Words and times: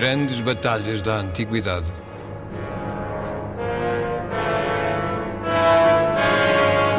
Grandes 0.00 0.40
batalhas 0.40 1.02
da 1.02 1.16
antiguidade. 1.16 1.92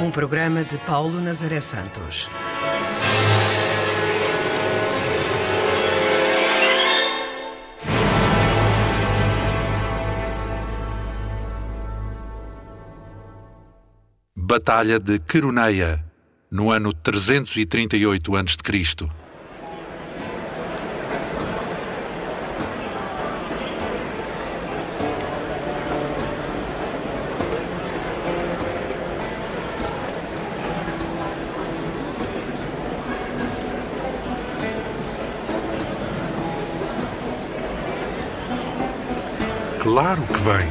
Um 0.06 0.12
programa 0.12 0.64
de 0.64 0.78
Paulo 0.78 1.20
Nazaré 1.20 1.60
Santos. 1.62 2.30
Batalha 14.36 15.00
de 15.00 15.18
Queroneia, 15.18 16.06
no 16.52 16.70
ano 16.70 16.94
338 16.94 18.36
a.C. 18.36 19.21
Claro 39.82 40.22
que 40.22 40.40
vem. 40.40 40.70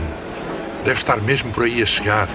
Deve 0.85 0.99
estar 1.01 1.21
mesmo 1.21 1.51
por 1.51 1.65
aí 1.65 1.83
a 1.83 1.87
chegar. 1.87 2.29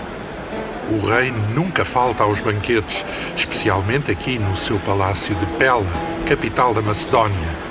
O 0.90 1.08
rei 1.08 1.32
nunca 1.54 1.86
falta 1.86 2.24
aos 2.24 2.42
banquetes, 2.42 3.06
especialmente 3.34 4.12
aqui 4.12 4.38
no 4.38 4.58
seu 4.58 4.78
palácio 4.80 5.34
de 5.36 5.46
Pela, 5.58 5.86
capital 6.27 6.74
da 6.74 6.82
Macedónia. 6.82 7.66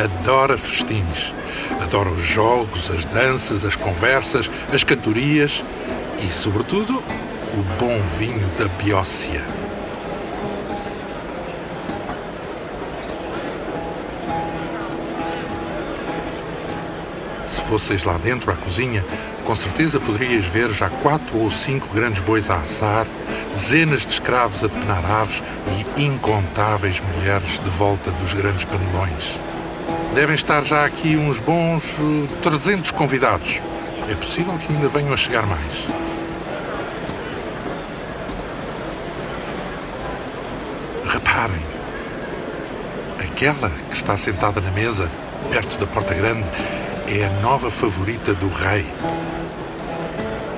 Adora 0.00 0.56
festins. 0.56 1.34
Adora 1.82 2.08
os 2.08 2.22
jogos, 2.22 2.88
as 2.92 3.04
danças, 3.04 3.64
as 3.64 3.74
conversas, 3.74 4.48
as 4.72 4.84
cantorias 4.84 5.64
e, 6.22 6.30
sobretudo, 6.30 7.02
o 7.52 7.62
bom 7.80 8.00
vinho 8.16 8.46
da 8.56 8.68
Biócia. 8.80 9.59
Se 17.70 17.72
fosseis 17.72 18.04
lá 18.04 18.18
dentro 18.18 18.50
à 18.50 18.56
cozinha, 18.56 19.04
com 19.44 19.54
certeza 19.54 20.00
poderias 20.00 20.44
ver 20.44 20.70
já 20.70 20.90
quatro 20.90 21.38
ou 21.38 21.52
cinco 21.52 21.86
grandes 21.94 22.20
bois 22.20 22.50
a 22.50 22.56
assar, 22.56 23.06
dezenas 23.52 24.04
de 24.04 24.12
escravos 24.14 24.64
a 24.64 24.66
depenar 24.66 25.08
aves 25.08 25.40
e 25.96 26.02
incontáveis 26.02 27.00
mulheres 27.00 27.60
de 27.60 27.70
volta 27.70 28.10
dos 28.10 28.34
grandes 28.34 28.64
panelões. 28.64 29.38
Devem 30.16 30.34
estar 30.34 30.64
já 30.64 30.84
aqui 30.84 31.16
uns 31.16 31.38
bons 31.38 31.94
300 32.42 32.90
convidados. 32.90 33.62
É 34.08 34.16
possível 34.16 34.58
que 34.58 34.72
ainda 34.72 34.88
venham 34.88 35.12
a 35.12 35.16
chegar 35.16 35.46
mais. 35.46 35.86
Reparem, 41.06 41.64
aquela 43.20 43.70
que 43.88 43.96
está 43.96 44.16
sentada 44.16 44.60
na 44.60 44.72
mesa, 44.72 45.08
perto 45.52 45.78
da 45.78 45.86
porta 45.86 46.14
grande, 46.14 46.50
é 47.12 47.24
a 47.24 47.30
nova 47.40 47.72
favorita 47.72 48.32
do 48.32 48.48
rei. 48.48 48.86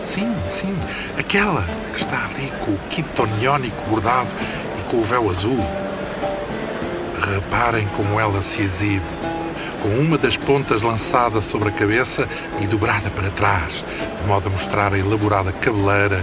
Sim, 0.03 0.37
sim, 0.47 0.77
aquela 1.19 1.65
que 1.95 1.99
está 1.99 2.27
ali 2.27 2.53
com 2.61 2.73
o 2.73 2.79
kit 2.91 3.09
toniónico 3.15 3.83
bordado 3.89 4.31
e 4.79 4.91
com 4.91 4.99
o 4.99 5.05
véu 5.05 5.31
azul. 5.31 5.59
Reparem 7.35 7.87
como 7.97 8.21
ela 8.21 8.43
se 8.43 8.61
exibe, 8.61 9.07
com 9.81 9.89
uma 9.89 10.19
das 10.19 10.37
pontas 10.37 10.83
lançada 10.83 11.41
sobre 11.41 11.71
a 11.71 11.73
cabeça 11.73 12.29
e 12.61 12.67
dobrada 12.67 13.11
para 13.11 13.31
trás, 13.31 13.83
de 14.15 14.27
modo 14.27 14.49
a 14.49 14.51
mostrar 14.51 14.93
a 14.93 14.99
elaborada 14.99 15.53
cabeleira 15.53 16.23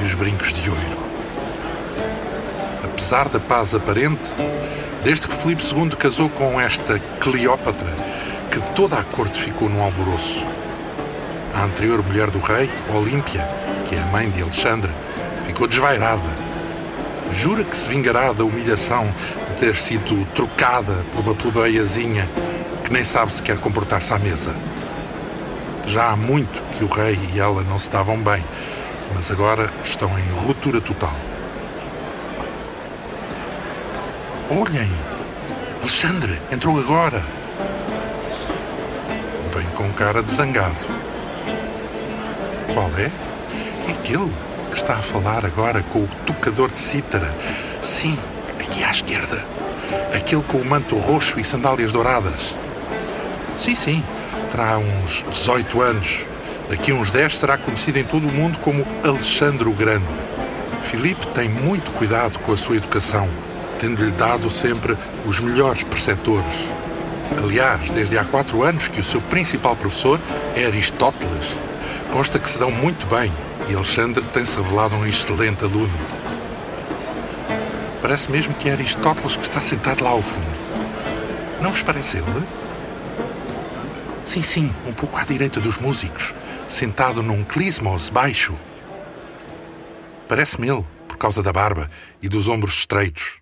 e 0.00 0.04
os 0.04 0.14
brincos 0.14 0.50
de 0.50 0.70
ouro. 0.70 1.08
Apesar 2.82 3.28
da 3.28 3.38
paz 3.38 3.74
aparente, 3.74 4.30
desde 5.04 5.28
que 5.28 5.34
Filipe 5.34 5.62
II 5.62 5.90
casou 5.90 6.30
com 6.30 6.58
esta 6.58 6.98
Cleópatra, 7.20 7.92
que 8.60 8.74
toda 8.74 8.98
a 8.98 9.04
corte 9.04 9.40
ficou 9.40 9.68
num 9.68 9.82
alvoroço. 9.82 10.44
A 11.54 11.62
anterior 11.62 12.02
mulher 12.04 12.28
do 12.28 12.40
rei, 12.40 12.68
Olímpia, 12.92 13.48
que 13.84 13.94
é 13.94 14.00
a 14.00 14.06
mãe 14.06 14.28
de 14.30 14.42
Alexandre, 14.42 14.90
ficou 15.44 15.68
desvairada. 15.68 16.36
Jura 17.30 17.62
que 17.62 17.76
se 17.76 17.88
vingará 17.88 18.32
da 18.32 18.44
humilhação 18.44 19.08
de 19.48 19.54
ter 19.54 19.76
sido 19.76 20.26
trocada 20.34 21.04
por 21.12 21.20
uma 21.20 21.34
plebeiazinha 21.34 22.28
que 22.84 22.92
nem 22.92 23.04
sabe 23.04 23.32
se 23.32 23.42
quer 23.42 23.58
comportar-se 23.58 24.12
à 24.12 24.18
mesa. 24.18 24.56
Já 25.86 26.10
há 26.10 26.16
muito 26.16 26.62
que 26.76 26.82
o 26.82 26.88
rei 26.88 27.18
e 27.32 27.38
ela 27.38 27.62
não 27.62 27.78
se 27.78 27.90
davam 27.90 28.18
bem, 28.18 28.44
mas 29.14 29.30
agora 29.30 29.72
estão 29.84 30.18
em 30.18 30.28
ruptura 30.30 30.80
total. 30.80 31.14
Olhem! 34.50 34.90
Alexandre 35.80 36.40
entrou 36.50 36.78
agora! 36.78 37.37
Com 39.78 39.92
cara 39.92 40.24
de 40.24 40.34
zangado. 40.34 40.74
Qual 42.74 42.90
é? 42.98 43.12
É 43.88 43.92
aquele 43.92 44.28
que 44.72 44.76
está 44.76 44.94
a 44.94 45.02
falar 45.02 45.46
agora 45.46 45.84
com 45.84 46.00
o 46.00 46.08
tocador 46.26 46.68
de 46.68 46.78
cítara. 46.78 47.32
Sim, 47.80 48.18
aqui 48.58 48.82
à 48.82 48.90
esquerda. 48.90 49.46
Aquele 50.12 50.42
com 50.42 50.58
o 50.58 50.66
manto 50.66 50.96
roxo 50.96 51.38
e 51.38 51.44
sandálias 51.44 51.92
douradas. 51.92 52.56
Sim, 53.56 53.76
sim, 53.76 54.04
terá 54.50 54.78
uns 54.78 55.24
18 55.30 55.80
anos. 55.80 56.26
Daqui 56.68 56.90
a 56.90 56.94
uns 56.96 57.12
10 57.12 57.38
será 57.38 57.56
conhecido 57.56 58.00
em 58.00 58.04
todo 58.04 58.26
o 58.26 58.34
mundo 58.34 58.58
como 58.58 58.84
Alexandre 59.04 59.68
o 59.68 59.72
Grande. 59.72 60.08
Filipe 60.82 61.24
tem 61.28 61.48
muito 61.48 61.92
cuidado 61.92 62.40
com 62.40 62.52
a 62.52 62.56
sua 62.56 62.78
educação, 62.78 63.28
tendo-lhe 63.78 64.10
dado 64.10 64.50
sempre 64.50 64.98
os 65.24 65.38
melhores 65.38 65.84
preceptores. 65.84 66.77
Aliás, 67.36 67.90
desde 67.90 68.16
há 68.16 68.24
quatro 68.24 68.62
anos 68.62 68.88
que 68.88 69.00
o 69.00 69.04
seu 69.04 69.20
principal 69.20 69.76
professor 69.76 70.20
é 70.56 70.64
Aristóteles. 70.64 71.60
Consta 72.10 72.38
que 72.38 72.48
se 72.48 72.58
dão 72.58 72.70
muito 72.70 73.06
bem 73.06 73.32
e 73.68 73.74
Alexandre 73.74 74.24
tem-se 74.26 74.56
revelado 74.56 74.94
um 74.94 75.06
excelente 75.06 75.64
aluno. 75.64 75.92
Parece 78.00 78.30
mesmo 78.30 78.54
que 78.54 78.68
é 78.68 78.72
Aristóteles 78.72 79.36
que 79.36 79.42
está 79.42 79.60
sentado 79.60 80.02
lá 80.02 80.10
ao 80.10 80.22
fundo. 80.22 80.46
Não 81.60 81.70
vos 81.70 81.82
parece 81.82 82.18
ele? 82.18 82.46
Sim, 84.24 84.42
sim, 84.42 84.72
um 84.86 84.92
pouco 84.92 85.18
à 85.18 85.24
direita 85.24 85.60
dos 85.60 85.78
músicos, 85.78 86.34
sentado 86.68 87.22
num 87.22 87.42
clismos 87.42 88.08
baixo. 88.08 88.54
Parece-me 90.28 90.68
ele, 90.68 90.84
por 91.06 91.16
causa 91.16 91.42
da 91.42 91.52
barba 91.52 91.90
e 92.22 92.28
dos 92.28 92.46
ombros 92.46 92.74
estreitos. 92.74 93.40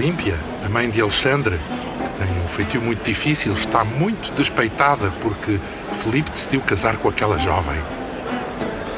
Olímpia, 0.00 0.34
a 0.64 0.68
mãe 0.70 0.88
de 0.88 0.98
Alexandre, 0.98 1.60
que 2.02 2.24
tem 2.24 2.42
um 2.42 2.48
feitio 2.48 2.80
muito 2.80 3.04
difícil, 3.04 3.52
está 3.52 3.84
muito 3.84 4.32
despeitada 4.32 5.10
porque 5.20 5.60
Felipe 5.92 6.30
decidiu 6.30 6.62
casar 6.62 6.96
com 6.96 7.06
aquela 7.06 7.38
jovem. 7.38 7.78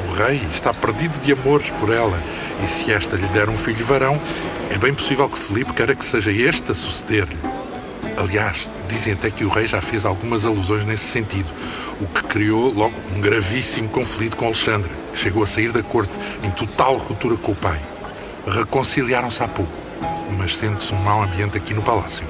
O 0.09 0.13
rei 0.13 0.41
está 0.49 0.73
perdido 0.73 1.21
de 1.21 1.33
amores 1.33 1.73
por 1.73 1.93
ela, 1.93 2.23
e 2.63 2.69
se 2.69 2.93
esta 2.93 3.17
lhe 3.17 3.27
der 3.31 3.49
um 3.49 3.57
filho 3.57 3.85
varão, 3.85 4.23
é 4.71 4.79
bem 4.79 4.95
possível 4.95 5.29
que 5.29 5.41
Felipe 5.41 5.73
queira 5.73 5.97
que 5.97 6.05
seja 6.05 6.31
este 6.31 6.71
a 6.71 6.75
suceder-lhe. 6.75 7.37
Aliás, 8.17 8.71
dizem 8.87 9.15
até 9.15 9.29
que 9.29 9.45
o 9.45 9.49
rei 9.49 9.67
já 9.67 9.81
fez 9.81 10.07
algumas 10.07 10.47
alusões 10.47 10.85
nesse 10.85 11.07
sentido, 11.07 11.51
o 12.01 12.07
que 12.07 12.23
criou 12.23 12.73
logo 12.73 12.95
um 13.13 13.21
gravíssimo 13.21 13.89
conflito 13.89 14.37
com 14.37 14.45
Alexandre, 14.45 14.93
que 15.13 15.19
chegou 15.19 15.43
a 15.43 15.49
sair 15.49 15.73
da 15.73 15.83
corte 15.83 16.17
em 16.45 16.51
total 16.53 16.97
ruptura 16.97 17.37
com 17.37 17.51
o 17.51 17.57
pai. 17.57 17.83
Reconciliaram-se 18.47 19.43
há 19.43 19.49
pouco 19.49 19.82
mas 20.43 20.57
sente-se 20.57 20.93
um 20.93 20.99
mau 20.99 21.23
ambiente 21.23 21.57
aqui 21.57 21.73
no 21.73 21.83
palácio. 21.83 22.27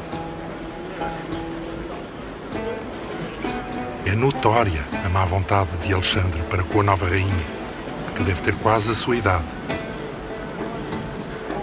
É 4.04 4.14
notória 4.14 4.86
a 5.02 5.08
má 5.08 5.24
vontade 5.24 5.78
de 5.78 5.94
Alexandre 5.94 6.42
para 6.42 6.62
com 6.62 6.80
a 6.80 6.82
nova 6.82 7.08
rainha, 7.08 7.46
que 8.14 8.22
deve 8.22 8.42
ter 8.42 8.54
quase 8.56 8.92
a 8.92 8.94
sua 8.94 9.16
idade. 9.16 9.46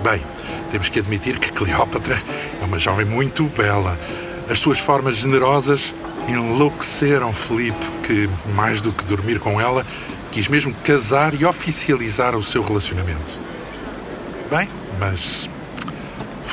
Bem, 0.03 0.23
temos 0.71 0.89
que 0.89 0.97
admitir 0.97 1.37
que 1.37 1.51
Cleópatra 1.51 2.19
é 2.59 2.65
uma 2.65 2.79
jovem 2.79 3.05
muito 3.05 3.43
bela. 3.43 3.99
As 4.49 4.57
suas 4.57 4.79
formas 4.79 5.17
generosas 5.17 5.93
enlouqueceram 6.27 7.31
Felipe, 7.31 7.85
que, 8.01 8.27
mais 8.55 8.81
do 8.81 8.91
que 8.91 9.05
dormir 9.05 9.39
com 9.39 9.61
ela, 9.61 9.85
quis 10.31 10.47
mesmo 10.47 10.73
casar 10.83 11.39
e 11.39 11.45
oficializar 11.45 12.35
o 12.35 12.41
seu 12.41 12.63
relacionamento. 12.63 13.37
Bem, 14.49 14.67
mas 14.97 15.47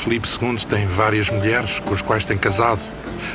Filipe 0.06 0.28
II 0.40 0.56
tem 0.68 0.86
várias 0.86 1.28
mulheres 1.28 1.80
com 1.80 1.92
as 1.92 2.00
quais 2.00 2.24
tem 2.24 2.38
casado, 2.38 2.80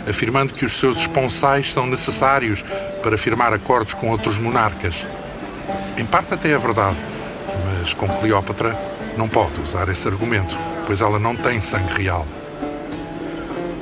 afirmando 0.10 0.54
que 0.54 0.64
os 0.64 0.80
seus 0.80 1.00
esponsais 1.00 1.74
são 1.74 1.86
necessários 1.86 2.64
para 3.04 3.18
firmar 3.18 3.52
acordos 3.52 3.94
com 3.94 4.10
outros 4.10 4.40
monarcas. 4.40 5.06
Em 5.98 6.06
parte 6.06 6.34
até 6.34 6.52
é 6.52 6.58
verdade, 6.58 6.96
mas 7.66 7.94
com 7.94 8.08
Cleópatra 8.08 8.80
não 9.18 9.28
pode 9.28 9.60
usar 9.60 9.90
esse 9.90 10.08
argumento, 10.08 10.58
pois 10.88 11.02
ela 11.02 11.20
não 11.20 11.36
tem 11.36 11.60
sangue 11.60 12.04
real. 12.04 12.26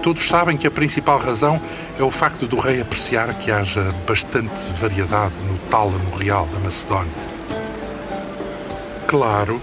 Todos 0.01 0.27
sabem 0.27 0.57
que 0.57 0.65
a 0.65 0.71
principal 0.71 1.19
razão 1.19 1.61
é 1.99 2.01
o 2.01 2.09
facto 2.09 2.47
do 2.47 2.57
rei 2.57 2.81
apreciar 2.81 3.35
que 3.35 3.51
haja 3.51 3.93
bastante 4.07 4.71
variedade 4.81 5.37
no 5.43 5.59
tálamo 5.69 6.09
real 6.17 6.47
da 6.47 6.59
Macedónia. 6.59 7.28
Claro, 9.09 9.59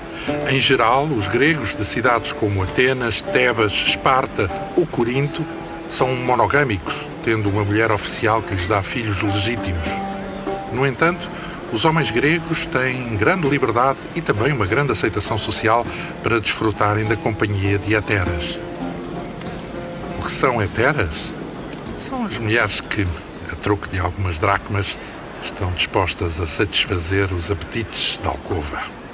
em 0.51 0.59
geral, 0.59 1.05
os 1.05 1.29
gregos 1.29 1.77
de 1.77 1.85
cidades 1.85 2.33
como 2.33 2.65
Atenas, 2.65 3.23
Tebas, 3.23 3.71
Esparta 3.71 4.51
ou 4.75 4.85
Corinto 4.85 5.47
são 5.89 6.13
monogâmicos, 6.17 7.09
tendo 7.23 7.49
uma 7.49 7.65
mulher 7.65 7.93
oficial 7.93 8.43
que 8.43 8.53
lhes 8.53 8.67
dá 8.67 8.83
filhos 8.83 9.23
legítimos. 9.23 9.87
No 10.73 10.85
entanto, 10.85 11.31
os 11.73 11.85
homens 11.85 12.11
gregos 12.11 12.67
têm 12.67 13.17
grande 13.17 13.49
liberdade 13.49 14.01
e 14.17 14.21
também 14.21 14.53
uma 14.53 14.67
grande 14.67 14.91
aceitação 14.91 15.39
social 15.39 15.87
para 16.25 16.41
desfrutarem 16.41 17.07
da 17.07 17.15
companhia 17.15 17.79
de 17.79 17.95
heteras. 17.95 18.59
O 20.19 20.25
que 20.25 20.31
são 20.33 20.61
heteras? 20.61 21.33
São 21.97 22.27
as 22.27 22.37
mulheres 22.41 22.81
que, 22.81 23.07
a 23.53 23.55
troco 23.55 23.89
de 23.89 24.01
algumas 24.01 24.39
dracmas, 24.39 24.99
estão 25.41 25.71
dispostas 25.71 26.41
a 26.41 26.49
satisfazer 26.49 27.33
os 27.33 27.49
apetites 27.49 28.19
da 28.19 28.31
alcova. 28.31 29.06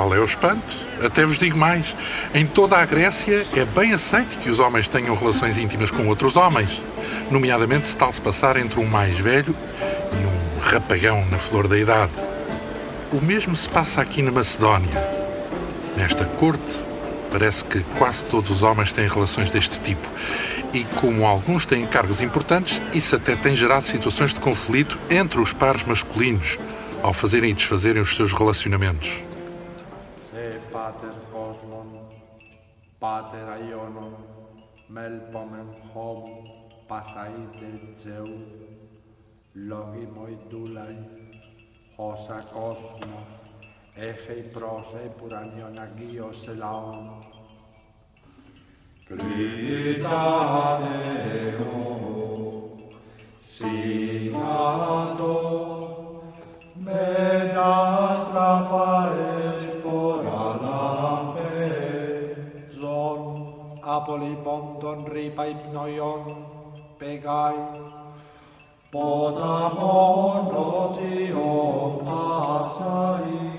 Qual 0.00 0.14
é 0.14 0.18
o 0.18 0.24
espanto? 0.24 0.74
Até 1.04 1.26
vos 1.26 1.38
digo 1.38 1.58
mais: 1.58 1.94
em 2.32 2.46
toda 2.46 2.78
a 2.78 2.86
Grécia 2.86 3.46
é 3.54 3.66
bem 3.66 3.92
aceito 3.92 4.38
que 4.38 4.48
os 4.48 4.58
homens 4.58 4.88
tenham 4.88 5.14
relações 5.14 5.58
íntimas 5.58 5.90
com 5.90 6.08
outros 6.08 6.36
homens, 6.36 6.82
nomeadamente 7.30 7.86
se 7.86 7.98
tal 7.98 8.10
se 8.10 8.18
passar 8.18 8.56
entre 8.56 8.80
um 8.80 8.86
mais 8.86 9.18
velho 9.18 9.54
e 10.14 10.24
um 10.24 10.58
rapagão 10.58 11.26
na 11.26 11.36
flor 11.36 11.68
da 11.68 11.78
idade. 11.78 12.14
O 13.12 13.22
mesmo 13.22 13.54
se 13.54 13.68
passa 13.68 14.00
aqui 14.00 14.22
na 14.22 14.32
Macedónia. 14.32 15.06
Nesta 15.94 16.24
corte, 16.24 16.82
parece 17.30 17.62
que 17.62 17.80
quase 17.98 18.24
todos 18.24 18.50
os 18.50 18.62
homens 18.62 18.94
têm 18.94 19.06
relações 19.06 19.52
deste 19.52 19.82
tipo. 19.82 20.10
E 20.72 20.82
como 20.98 21.26
alguns 21.26 21.66
têm 21.66 21.86
cargos 21.86 22.22
importantes, 22.22 22.80
isso 22.94 23.16
até 23.16 23.36
tem 23.36 23.54
gerado 23.54 23.84
situações 23.84 24.32
de 24.32 24.40
conflito 24.40 24.98
entre 25.10 25.38
os 25.42 25.52
pares 25.52 25.84
masculinos 25.84 26.58
ao 27.02 27.12
fazerem 27.12 27.50
e 27.50 27.54
desfazerem 27.54 28.00
os 28.00 28.16
seus 28.16 28.32
relacionamentos. 28.32 29.28
Πάτερ 30.90 31.16
κόσμων, 31.32 31.88
Πάτερ 32.98 33.48
αιώνων, 33.48 34.16
μέλπομεν 34.86 35.66
χώμ, 35.92 36.22
πασαΐτε 36.88 37.70
τζεού, 37.94 38.38
λόγιμοι 39.52 40.38
δούλαοι, 40.48 40.98
όσα 41.96 42.44
κόσμος, 42.52 43.26
έχει 43.94 44.40
πρόσε 44.52 45.14
πουρανιον 45.16 45.78
Αγίος 45.78 46.48
ελαόν. 46.48 47.18
Κλειτάνε 49.04 50.48
εγώ, 51.46 51.86
σύνατο, 53.56 55.34
με 56.74 57.39
hypnoion 65.48 66.24
begai, 66.98 67.58
podamon 68.92 70.50
rotio 70.54 71.50
pasai. 72.04 73.49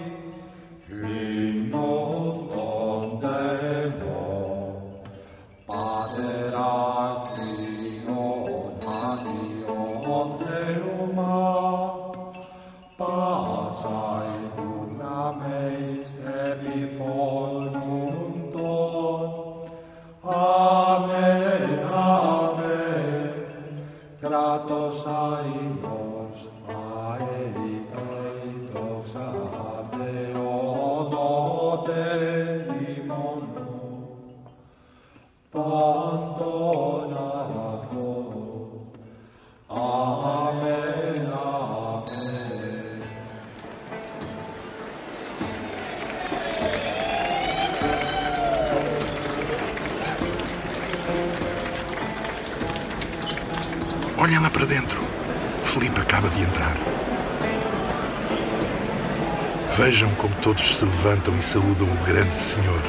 Vejam 59.92 60.10
como 60.12 60.34
todos 60.36 60.78
se 60.78 60.86
levantam 60.86 61.36
e 61.36 61.42
saúdam 61.42 61.86
o 61.86 62.06
grande 62.06 62.40
senhor. 62.40 62.82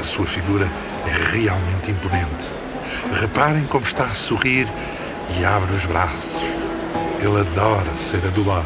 A 0.00 0.02
sua 0.02 0.26
figura 0.26 0.66
é 1.06 1.36
realmente 1.36 1.90
imponente. 1.90 2.56
Reparem 3.12 3.66
como 3.66 3.84
está 3.84 4.04
a 4.04 4.14
sorrir 4.14 4.66
e 5.38 5.44
abre 5.44 5.74
os 5.74 5.84
braços. 5.84 6.40
Ele 7.20 7.38
adora 7.38 7.94
ser 7.98 8.24
adulado. 8.24 8.64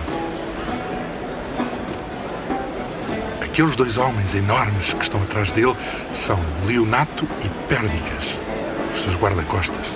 Aqueles 3.43 3.75
dois 3.75 3.99
homens 3.99 4.37
enormes 4.37 4.95
que 4.95 5.03
estão 5.03 5.21
atrás 5.21 5.51
dele 5.51 5.75
são 6.13 6.39
Leonato 6.65 7.27
e 7.45 7.49
Pérdigas, 7.67 8.41
os 8.93 9.01
seus 9.01 9.17
guarda-costas. 9.17 9.89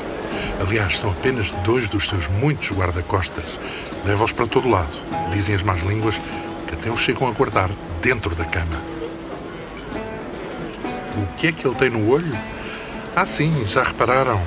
Aliás, 0.60 0.98
são 0.98 1.12
apenas 1.12 1.52
dois 1.64 1.88
dos 1.88 2.08
seus 2.08 2.26
muitos 2.26 2.72
guarda-costas. 2.72 3.60
Leva-os 4.04 4.32
para 4.32 4.48
todo 4.48 4.68
lado. 4.68 5.11
Dizem 5.32 5.54
as 5.54 5.62
más 5.62 5.82
línguas 5.82 6.20
que 6.66 6.74
até 6.74 6.90
os 6.90 7.00
chegam 7.00 7.28
a 7.28 7.32
guardar 7.32 7.70
dentro 8.00 8.34
da 8.34 8.44
cama. 8.44 8.82
O 11.16 11.34
que 11.36 11.48
é 11.48 11.52
que 11.52 11.66
ele 11.66 11.74
tem 11.74 11.90
no 11.90 12.08
olho? 12.08 12.36
Ah, 13.14 13.26
sim, 13.26 13.64
já 13.66 13.82
repararam. 13.82 14.42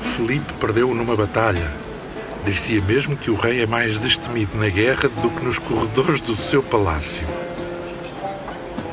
Felipe 0.00 0.52
perdeu 0.54 0.94
numa 0.94 1.16
batalha. 1.16 1.70
Dir-se-ia 2.44 2.80
mesmo 2.80 3.16
que 3.16 3.30
o 3.30 3.34
rei 3.34 3.62
é 3.62 3.66
mais 3.66 3.98
destemido 3.98 4.56
na 4.56 4.68
guerra 4.68 5.08
do 5.08 5.28
que 5.28 5.44
nos 5.44 5.58
corredores 5.58 6.20
do 6.20 6.36
seu 6.36 6.62
palácio. 6.62 7.26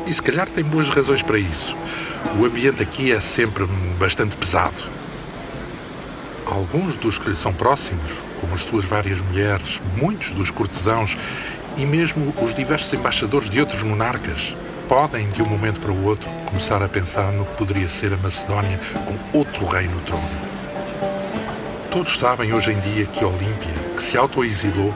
E 0.08 0.13
se 0.13 0.22
calhar 0.22 0.50
tem 0.50 0.63
boas 0.63 0.89
razões 0.89 1.24
para 1.24 1.38
isso. 1.38 1.75
O 2.39 2.46
ambiente 2.46 2.84
aqui 2.84 3.12
é 3.12 3.20
sempre 3.20 3.65
bastante 3.98 4.36
pesado. 4.36 4.84
Alguns 6.46 6.98
dos 6.98 7.18
que 7.18 7.30
lhe 7.30 7.36
são 7.36 7.54
próximos, 7.54 8.12
como 8.39 8.54
as 8.54 8.62
suas 8.62 8.86
várias 8.86 9.22
mulheres, 9.22 9.82
muitos 9.98 10.32
dos 10.32 10.51
cortesãos 10.51 11.18
e 11.77 11.86
mesmo 11.86 12.34
os 12.42 12.54
diversos 12.54 12.94
embaixadores 12.94 13.50
de 13.50 13.60
outros 13.60 13.84
monarcas, 13.84 14.56
podem, 14.88 15.30
de 15.30 15.42
um 15.42 15.46
momento 15.48 15.82
para 15.82 15.92
o 15.92 16.06
outro, 16.06 16.32
começar 16.46 16.82
a 16.82 16.88
pensar 16.88 17.32
no 17.32 17.46
que 17.46 17.56
poderia 17.56 17.89
ser 17.89 18.13
a 18.13 18.18
Macedónia 18.18 18.80
com 19.06 19.38
outro 19.38 19.65
rei 19.65 19.88
no 19.88 20.00
trono. 20.01 20.30
Todos 21.92 22.18
sabem 22.18 22.54
hoje 22.54 22.72
em 22.72 22.80
dia 22.80 23.06
que 23.06 23.24
Olímpia, 23.24 23.74
que 23.96 24.04
se 24.04 24.18
autoexilou, 24.18 24.94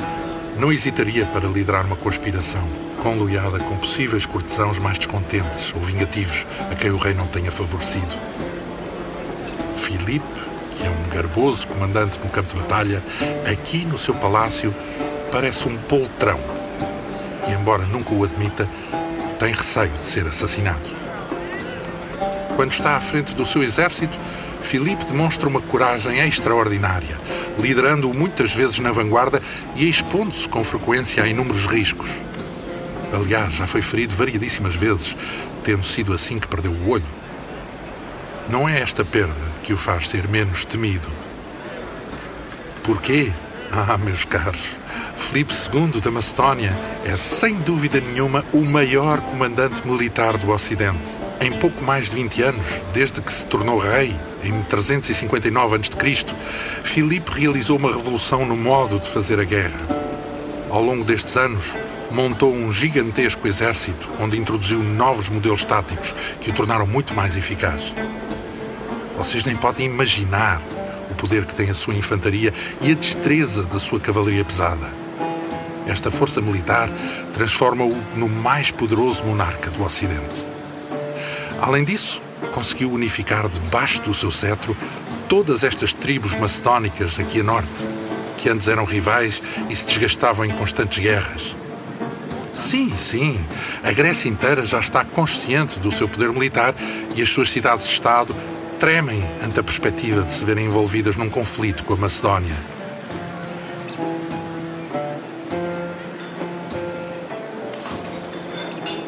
não 0.58 0.72
hesitaria 0.72 1.25
para 1.25 1.48
liderar 1.48 1.86
uma 1.86 1.96
conspiração, 1.96 2.63
conluiada 3.01 3.60
com 3.60 3.77
possíveis 3.77 4.25
cortesãos 4.25 4.77
mais 4.77 4.98
descontentes 4.98 5.74
ou 5.74 5.81
vingativos 5.81 6.46
a 6.69 6.75
quem 6.75 6.91
o 6.91 6.98
rei 6.98 7.13
não 7.13 7.27
tenha 7.27 7.51
favorecido. 7.51 8.13
Filipe, 9.75 10.41
que 10.79 10.88
é 10.88 10.89
um 10.89 11.09
garboso 11.09 11.67
comandante 11.67 12.17
no 12.19 12.29
campo 12.29 12.48
de 12.48 12.55
batalha, 12.55 13.03
aqui 13.51 13.86
no 13.86 13.98
seu 13.98 14.15
palácio 14.15 14.74
parece 15.29 15.67
um 15.67 15.75
poltrão. 15.75 16.39
E 17.48 17.51
embora 17.51 17.86
nunca 17.86 18.13
o 18.13 18.24
admita, 18.24 18.67
tem 19.38 19.53
receio 19.53 19.91
de 19.91 20.07
ser 20.07 20.25
assassinado. 20.25 20.88
Quando 22.55 22.71
está 22.71 22.95
à 22.95 23.01
frente 23.01 23.36
do 23.36 23.45
seu 23.45 23.62
exército, 23.62 24.17
Filipe 24.62 25.03
demonstra 25.05 25.50
uma 25.50 25.62
coragem 25.62 26.17
extraordinária, 26.19 27.19
liderando-o 27.57 28.13
muitas 28.13 28.53
vezes 28.53 28.79
na 28.79 28.91
vanguarda 28.91 29.41
e 29.75 29.89
expondo-se 29.89 30.48
com 30.48 30.63
frequência 30.63 31.24
a 31.24 31.27
inúmeros 31.27 31.65
riscos. 31.65 32.09
Aliás, 33.13 33.53
já 33.53 33.67
foi 33.67 33.81
ferido 33.81 34.15
variedíssimas 34.15 34.75
vezes, 34.75 35.15
tendo 35.62 35.86
sido 35.86 36.13
assim 36.13 36.39
que 36.39 36.48
perdeu 36.48 36.71
o 36.71 36.89
olho. 36.89 37.18
Não 38.49 38.67
é 38.67 38.81
esta 38.81 39.05
perda 39.05 39.35
que 39.61 39.73
o 39.73 39.77
faz 39.77 40.09
ser 40.09 40.27
menos 40.27 40.65
temido. 40.65 41.07
Porquê? 42.83 43.31
Ah, 43.71 43.95
meus 43.99 44.25
caros, 44.25 44.77
Filipe 45.15 45.53
II 45.53 46.01
da 46.01 46.09
Macedónia 46.09 46.75
é 47.05 47.15
sem 47.15 47.53
dúvida 47.57 48.01
nenhuma 48.01 48.43
o 48.51 48.65
maior 48.65 49.21
comandante 49.21 49.87
militar 49.87 50.35
do 50.35 50.49
Ocidente. 50.49 51.11
Em 51.39 51.51
pouco 51.51 51.83
mais 51.83 52.09
de 52.09 52.15
20 52.15 52.41
anos, 52.41 52.65
desde 52.91 53.21
que 53.21 53.31
se 53.31 53.45
tornou 53.45 53.77
rei, 53.77 54.15
em 54.43 54.63
359 54.63 55.75
a.C., 55.75 56.35
Filipe 56.83 57.31
realizou 57.31 57.77
uma 57.77 57.91
revolução 57.91 58.43
no 58.47 58.57
modo 58.57 58.99
de 58.99 59.07
fazer 59.07 59.39
a 59.39 59.43
guerra. 59.43 59.79
Ao 60.71 60.81
longo 60.81 61.03
destes 61.03 61.37
anos, 61.37 61.75
montou 62.09 62.51
um 62.51 62.73
gigantesco 62.73 63.47
exército 63.47 64.09
onde 64.19 64.39
introduziu 64.39 64.81
novos 64.81 65.29
modelos 65.29 65.63
táticos 65.63 66.15
que 66.41 66.49
o 66.49 66.53
tornaram 66.53 66.87
muito 66.87 67.13
mais 67.13 67.37
eficaz. 67.37 67.93
Vocês 69.19 69.45
nem 69.45 69.53
podem 69.53 69.85
imaginar 69.85 70.61
o 71.11 71.13
poder 71.13 71.45
que 71.45 71.53
tem 71.53 71.69
a 71.69 71.73
sua 71.73 71.93
infantaria 71.93 72.53
e 72.81 72.93
a 72.93 72.95
destreza 72.95 73.63
da 73.63 73.77
sua 73.77 73.99
cavalaria 73.99 74.45
pesada. 74.45 74.89
Esta 75.85 76.09
força 76.09 76.39
militar 76.39 76.89
transforma-o 77.33 77.93
no 78.15 78.29
mais 78.29 78.71
poderoso 78.71 79.25
monarca 79.25 79.69
do 79.71 79.83
Ocidente. 79.83 80.47
Além 81.59 81.83
disso, 81.83 82.21
conseguiu 82.53 82.93
unificar 82.93 83.49
debaixo 83.49 84.01
do 84.03 84.13
seu 84.13 84.31
cetro 84.31 84.75
todas 85.27 85.65
estas 85.65 85.93
tribos 85.93 86.33
macedónicas 86.35 87.19
aqui 87.19 87.41
a 87.41 87.43
norte, 87.43 87.85
que 88.38 88.47
antes 88.47 88.69
eram 88.69 88.85
rivais 88.85 89.41
e 89.69 89.75
se 89.75 89.85
desgastavam 89.85 90.45
em 90.45 90.51
constantes 90.51 90.97
guerras. 90.97 91.57
Sim, 92.53 92.89
sim, 92.95 93.38
a 93.83 93.91
Grécia 93.91 94.29
inteira 94.29 94.63
já 94.65 94.79
está 94.79 95.03
consciente 95.03 95.77
do 95.77 95.91
seu 95.91 96.07
poder 96.07 96.31
militar 96.31 96.73
e 97.13 97.21
as 97.21 97.27
suas 97.27 97.49
cidades-estado 97.49 98.33
tremem 98.79 99.21
ante 99.43 99.59
a 99.59 99.63
perspectiva 99.63 100.21
de 100.21 100.31
se 100.31 100.45
verem 100.45 100.67
envolvidas 100.67 101.17
num 101.17 101.29
conflito 101.29 101.83
com 101.83 101.95
a 101.95 101.98
Macedónia. 101.98 102.55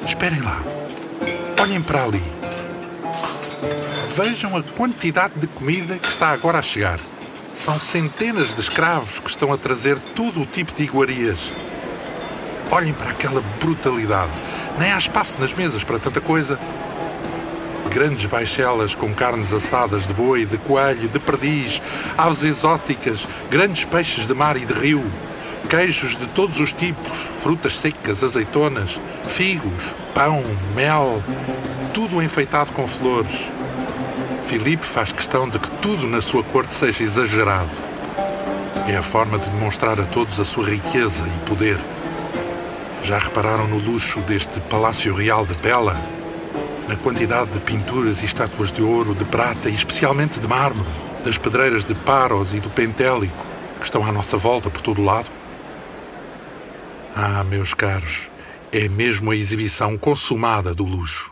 Esperem 0.05 0.41
lá. 0.41 0.61
Olhem 1.57 1.81
para 1.81 2.03
ali. 2.03 2.21
Vejam 4.13 4.57
a 4.57 4.61
quantidade 4.61 5.35
de 5.37 5.47
comida 5.47 5.97
que 5.97 6.09
está 6.09 6.31
agora 6.31 6.59
a 6.59 6.61
chegar. 6.61 6.99
São 7.53 7.79
centenas 7.79 8.53
de 8.53 8.59
escravos 8.59 9.19
que 9.19 9.29
estão 9.29 9.53
a 9.53 9.57
trazer 9.57 9.97
todo 10.13 10.41
o 10.41 10.45
tipo 10.45 10.73
de 10.73 10.83
iguarias. 10.83 11.53
Olhem 12.69 12.93
para 12.93 13.11
aquela 13.11 13.41
brutalidade. 13.61 14.41
Nem 14.77 14.91
há 14.91 14.97
espaço 14.97 15.39
nas 15.39 15.53
mesas 15.53 15.81
para 15.81 15.97
tanta 15.97 16.19
coisa. 16.19 16.59
Grandes 17.93 18.25
baixelas 18.25 18.95
com 18.95 19.13
carnes 19.13 19.51
assadas 19.51 20.07
de 20.07 20.13
boi, 20.13 20.45
de 20.45 20.57
coelho, 20.57 21.09
de 21.09 21.19
perdiz, 21.19 21.81
aves 22.17 22.41
exóticas, 22.41 23.27
grandes 23.49 23.83
peixes 23.83 24.25
de 24.25 24.33
mar 24.33 24.55
e 24.55 24.65
de 24.65 24.73
rio, 24.73 25.03
queijos 25.69 26.15
de 26.15 26.25
todos 26.27 26.61
os 26.61 26.71
tipos, 26.71 27.17
frutas 27.39 27.77
secas, 27.77 28.23
azeitonas, 28.23 29.01
figos, 29.27 29.83
pão, 30.15 30.41
mel, 30.73 31.21
tudo 31.93 32.23
enfeitado 32.23 32.71
com 32.71 32.87
flores. 32.87 33.51
Filipe 34.45 34.85
faz 34.85 35.11
questão 35.11 35.49
de 35.49 35.59
que 35.59 35.69
tudo 35.71 36.07
na 36.07 36.21
sua 36.21 36.43
corte 36.45 36.73
seja 36.73 37.03
exagerado. 37.03 37.77
É 38.87 38.95
a 38.95 39.03
forma 39.03 39.37
de 39.37 39.49
demonstrar 39.49 39.99
a 39.99 40.05
todos 40.05 40.39
a 40.39 40.45
sua 40.45 40.69
riqueza 40.69 41.25
e 41.27 41.39
poder. 41.49 41.79
Já 43.03 43.17
repararam 43.17 43.67
no 43.67 43.77
luxo 43.77 44.21
deste 44.21 44.61
Palácio 44.61 45.13
Real 45.13 45.45
de 45.45 45.55
Pela? 45.55 46.20
Na 46.87 46.95
quantidade 46.95 47.51
de 47.51 47.59
pinturas 47.59 48.21
e 48.21 48.25
estátuas 48.25 48.71
de 48.71 48.81
ouro, 48.81 49.15
de 49.15 49.25
prata 49.25 49.69
e 49.69 49.73
especialmente 49.73 50.39
de 50.39 50.47
mármore, 50.47 50.89
das 51.23 51.37
pedreiras 51.37 51.85
de 51.85 51.95
Paros 51.95 52.53
e 52.53 52.59
do 52.59 52.69
Pentélico, 52.69 53.45
que 53.79 53.85
estão 53.85 54.05
à 54.05 54.11
nossa 54.11 54.37
volta 54.37 54.69
por 54.69 54.81
todo 54.81 55.01
o 55.01 55.05
lado? 55.05 55.29
Ah, 57.15 57.43
meus 57.43 57.73
caros, 57.73 58.29
é 58.71 58.89
mesmo 58.89 59.31
a 59.31 59.35
exibição 59.35 59.97
consumada 59.97 60.73
do 60.73 60.83
luxo. 60.83 61.30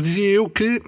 Mas 0.00 0.08
dizia 0.08 0.30
eu 0.30 0.48
que. 0.48 0.80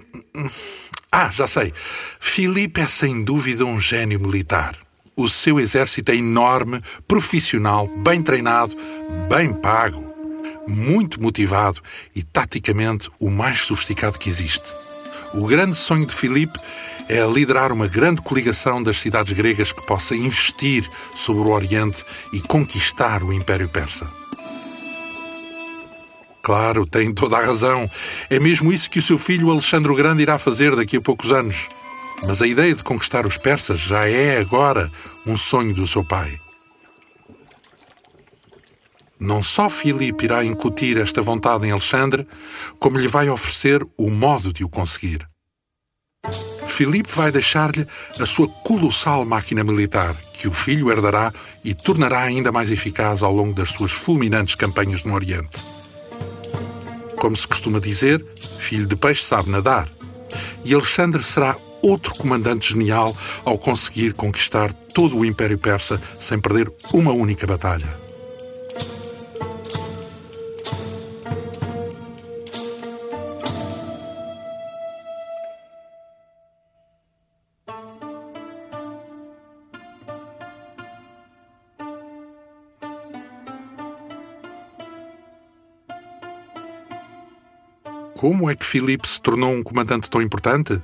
Ah, 1.10 1.28
já 1.30 1.46
sei. 1.46 1.74
Filipe 2.18 2.80
é 2.80 2.86
sem 2.86 3.22
dúvida 3.22 3.62
um 3.62 3.78
gênio 3.78 4.18
militar. 4.18 4.74
O 5.14 5.28
seu 5.28 5.60
exército 5.60 6.10
é 6.10 6.16
enorme, 6.16 6.80
profissional, 7.06 7.86
bem 7.86 8.22
treinado, 8.22 8.74
bem 9.28 9.52
pago, 9.52 10.02
muito 10.66 11.22
motivado 11.22 11.82
e 12.16 12.22
taticamente 12.22 13.10
o 13.20 13.30
mais 13.30 13.60
sofisticado 13.60 14.18
que 14.18 14.30
existe. 14.30 14.64
O 15.34 15.46
grande 15.46 15.74
sonho 15.76 16.06
de 16.06 16.14
Filipe 16.14 16.58
é 17.06 17.22
liderar 17.26 17.70
uma 17.70 17.86
grande 17.86 18.22
coligação 18.22 18.82
das 18.82 18.98
cidades 18.98 19.34
gregas 19.34 19.72
que 19.72 19.86
possa 19.86 20.16
investir 20.16 20.88
sobre 21.14 21.42
o 21.42 21.52
Oriente 21.52 22.02
e 22.32 22.40
conquistar 22.40 23.22
o 23.22 23.30
Império 23.30 23.68
Persa. 23.68 24.10
Claro, 26.42 26.84
tem 26.84 27.14
toda 27.14 27.36
a 27.36 27.44
razão. 27.44 27.88
É 28.28 28.40
mesmo 28.40 28.72
isso 28.72 28.90
que 28.90 28.98
o 28.98 29.02
seu 29.02 29.16
filho 29.16 29.50
Alexandre 29.50 29.92
o 29.92 29.94
Grande 29.94 30.22
irá 30.22 30.38
fazer 30.38 30.74
daqui 30.74 30.96
a 30.96 31.00
poucos 31.00 31.30
anos. 31.30 31.68
Mas 32.26 32.42
a 32.42 32.46
ideia 32.46 32.74
de 32.74 32.82
conquistar 32.82 33.26
os 33.26 33.38
persas 33.38 33.78
já 33.78 34.08
é 34.08 34.38
agora 34.38 34.90
um 35.24 35.36
sonho 35.36 35.72
do 35.72 35.86
seu 35.86 36.04
pai. 36.04 36.38
Não 39.20 39.40
só 39.40 39.70
Filipe 39.70 40.24
irá 40.24 40.44
incutir 40.44 40.96
esta 40.96 41.22
vontade 41.22 41.64
em 41.64 41.70
Alexandre, 41.70 42.26
como 42.80 42.98
lhe 42.98 43.06
vai 43.06 43.28
oferecer 43.28 43.80
o 43.96 44.10
modo 44.10 44.52
de 44.52 44.64
o 44.64 44.68
conseguir. 44.68 45.20
Filipe 46.66 47.10
vai 47.12 47.30
deixar-lhe 47.30 47.86
a 48.18 48.26
sua 48.26 48.48
colossal 48.48 49.24
máquina 49.24 49.62
militar, 49.62 50.16
que 50.32 50.48
o 50.48 50.52
filho 50.52 50.90
herdará 50.90 51.32
e 51.62 51.72
tornará 51.72 52.20
ainda 52.20 52.50
mais 52.50 52.70
eficaz 52.72 53.22
ao 53.22 53.32
longo 53.32 53.54
das 53.54 53.68
suas 53.68 53.92
fulminantes 53.92 54.56
campanhas 54.56 55.04
no 55.04 55.14
Oriente. 55.14 55.71
Como 57.22 57.36
se 57.36 57.46
costuma 57.46 57.78
dizer, 57.78 58.20
filho 58.58 58.84
de 58.84 58.96
peixe 58.96 59.22
sabe 59.22 59.48
nadar. 59.48 59.88
E 60.64 60.74
Alexandre 60.74 61.22
será 61.22 61.56
outro 61.80 62.16
comandante 62.16 62.72
genial 62.72 63.16
ao 63.44 63.56
conseguir 63.56 64.12
conquistar 64.12 64.72
todo 64.72 65.16
o 65.16 65.24
Império 65.24 65.56
Persa 65.56 66.02
sem 66.18 66.40
perder 66.40 66.68
uma 66.92 67.12
única 67.12 67.46
batalha. 67.46 67.86
Como 88.22 88.48
é 88.48 88.54
que 88.54 88.64
Filipe 88.64 89.08
se 89.08 89.20
tornou 89.20 89.52
um 89.52 89.64
comandante 89.64 90.08
tão 90.08 90.22
importante? 90.22 90.80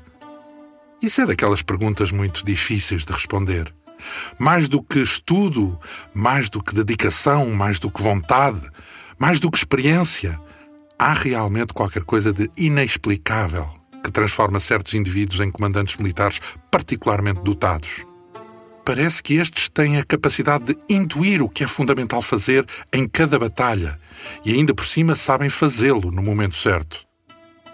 Isso 1.00 1.20
é 1.20 1.26
daquelas 1.26 1.62
perguntas 1.62 2.10
muito 2.10 2.44
difíceis 2.44 3.06
de 3.06 3.12
responder. 3.12 3.72
Mais 4.36 4.66
do 4.66 4.82
que 4.82 4.98
estudo, 4.98 5.78
mais 6.12 6.50
do 6.50 6.60
que 6.60 6.74
dedicação, 6.74 7.48
mais 7.50 7.78
do 7.78 7.92
que 7.92 8.02
vontade, 8.02 8.68
mais 9.20 9.38
do 9.38 9.52
que 9.52 9.56
experiência, 9.56 10.36
há 10.98 11.14
realmente 11.14 11.72
qualquer 11.72 12.02
coisa 12.02 12.32
de 12.32 12.50
inexplicável 12.56 13.72
que 14.02 14.10
transforma 14.10 14.58
certos 14.58 14.94
indivíduos 14.94 15.38
em 15.38 15.48
comandantes 15.48 15.96
militares 15.96 16.40
particularmente 16.72 17.40
dotados. 17.42 18.04
Parece 18.84 19.22
que 19.22 19.34
estes 19.34 19.68
têm 19.68 19.96
a 19.96 20.04
capacidade 20.04 20.74
de 20.74 20.76
intuir 20.92 21.40
o 21.40 21.48
que 21.48 21.62
é 21.62 21.68
fundamental 21.68 22.20
fazer 22.20 22.66
em 22.92 23.06
cada 23.06 23.38
batalha 23.38 23.96
e 24.44 24.52
ainda 24.52 24.74
por 24.74 24.84
cima 24.84 25.14
sabem 25.14 25.48
fazê-lo 25.48 26.10
no 26.10 26.20
momento 26.20 26.56
certo. 26.56 27.06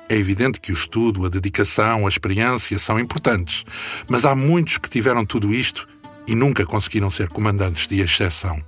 É 0.08 0.16
evidente 0.16 0.60
que 0.60 0.70
o 0.70 0.74
estudo, 0.74 1.24
a 1.24 1.28
dedicação, 1.28 2.06
a 2.06 2.08
experiência 2.08 2.78
são 2.78 3.00
importantes, 3.00 3.64
mas 4.06 4.24
há 4.24 4.34
muitos 4.34 4.76
que 4.78 4.90
tiveram 4.90 5.24
tudo 5.24 5.52
isto 5.52 5.88
e 6.26 6.34
nunca 6.34 6.64
conseguiram 6.66 7.10
ser 7.10 7.28
comandantes 7.28 7.88
de 7.88 8.00
exceção. 8.00 8.62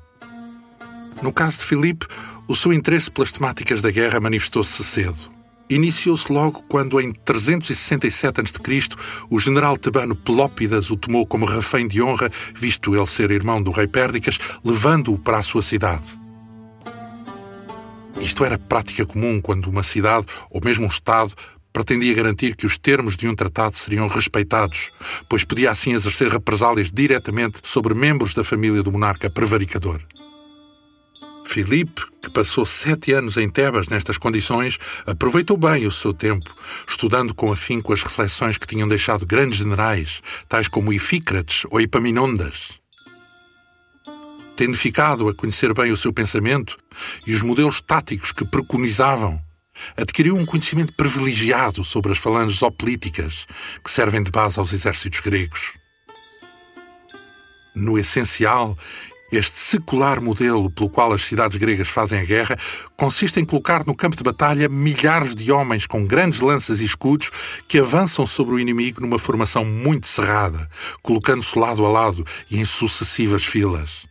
No 1.22 1.32
caso 1.32 1.58
de 1.58 1.64
Filipe, 1.64 2.06
o 2.48 2.54
seu 2.54 2.72
interesse 2.72 3.10
pelas 3.10 3.32
temáticas 3.32 3.82
da 3.82 3.90
guerra 3.90 4.20
manifestou-se 4.20 4.82
cedo. 4.84 5.36
Iniciou-se 5.68 6.32
logo 6.32 6.62
quando, 6.68 7.00
em 7.00 7.12
367 7.12 8.40
a.C., 8.40 8.88
o 9.28 9.40
general 9.40 9.76
tebano 9.76 10.14
Pelópidas 10.14 10.90
o 10.90 10.96
tomou 10.96 11.26
como 11.26 11.44
refém 11.44 11.88
de 11.88 12.00
honra, 12.00 12.30
visto 12.54 12.94
ele 12.94 13.06
ser 13.06 13.30
irmão 13.30 13.60
do 13.60 13.72
rei 13.72 13.88
Pérdicas, 13.88 14.38
levando-o 14.64 15.18
para 15.18 15.38
a 15.38 15.42
sua 15.42 15.62
cidade. 15.62 16.25
Isto 18.20 18.44
era 18.44 18.58
prática 18.58 19.04
comum 19.04 19.40
quando 19.40 19.66
uma 19.68 19.82
cidade 19.82 20.26
ou 20.50 20.60
mesmo 20.64 20.86
um 20.86 20.88
Estado 20.88 21.34
pretendia 21.72 22.14
garantir 22.14 22.56
que 22.56 22.64
os 22.64 22.78
termos 22.78 23.16
de 23.16 23.28
um 23.28 23.34
tratado 23.34 23.76
seriam 23.76 24.08
respeitados, 24.08 24.90
pois 25.28 25.44
podia 25.44 25.70
assim 25.70 25.92
exercer 25.92 26.28
represálias 26.28 26.90
diretamente 26.90 27.60
sobre 27.62 27.94
membros 27.94 28.32
da 28.32 28.42
família 28.42 28.82
do 28.82 28.90
monarca 28.90 29.28
prevaricador. 29.28 30.00
Filipe, 31.44 32.02
que 32.22 32.30
passou 32.30 32.64
sete 32.64 33.12
anos 33.12 33.36
em 33.36 33.48
Tebas 33.48 33.88
nestas 33.88 34.16
condições, 34.16 34.78
aproveitou 35.06 35.56
bem 35.56 35.86
o 35.86 35.92
seu 35.92 36.12
tempo, 36.12 36.54
estudando 36.88 37.34
com 37.34 37.52
afinco 37.52 37.92
as 37.92 38.02
reflexões 38.02 38.56
que 38.56 38.66
tinham 38.66 38.88
deixado 38.88 39.26
grandes 39.26 39.58
generais, 39.58 40.22
tais 40.48 40.68
como 40.68 40.92
Ifícrates 40.92 41.66
ou 41.70 41.80
Epaminondas 41.80 42.80
tendo 44.56 44.76
ficado 44.76 45.28
a 45.28 45.34
conhecer 45.34 45.72
bem 45.74 45.92
o 45.92 45.96
seu 45.96 46.12
pensamento 46.12 46.78
e 47.26 47.34
os 47.34 47.42
modelos 47.42 47.80
táticos 47.80 48.32
que 48.32 48.44
preconizavam, 48.44 49.38
adquiriu 49.96 50.34
um 50.34 50.46
conhecimento 50.46 50.94
privilegiado 50.94 51.84
sobre 51.84 52.12
as 52.12 52.18
falanges 52.18 52.62
opolíticas 52.62 53.46
que 53.84 53.90
servem 53.90 54.22
de 54.22 54.30
base 54.30 54.58
aos 54.58 54.72
exércitos 54.72 55.20
gregos. 55.20 55.72
No 57.74 57.98
essencial, 57.98 58.76
este 59.30 59.58
secular 59.58 60.22
modelo 60.22 60.70
pelo 60.70 60.88
qual 60.88 61.12
as 61.12 61.22
cidades 61.22 61.58
gregas 61.58 61.88
fazem 61.88 62.20
a 62.20 62.24
guerra 62.24 62.56
consiste 62.96 63.38
em 63.38 63.44
colocar 63.44 63.84
no 63.84 63.94
campo 63.94 64.16
de 64.16 64.22
batalha 64.22 64.68
milhares 64.68 65.34
de 65.34 65.52
homens 65.52 65.86
com 65.86 66.06
grandes 66.06 66.40
lanças 66.40 66.80
e 66.80 66.84
escudos 66.84 67.30
que 67.68 67.78
avançam 67.78 68.26
sobre 68.26 68.54
o 68.54 68.60
inimigo 68.60 69.00
numa 69.00 69.18
formação 69.18 69.64
muito 69.64 70.06
cerrada, 70.06 70.70
colocando-se 71.02 71.58
lado 71.58 71.84
a 71.84 71.90
lado 71.90 72.24
e 72.50 72.58
em 72.58 72.64
sucessivas 72.64 73.44
filas. 73.44 74.05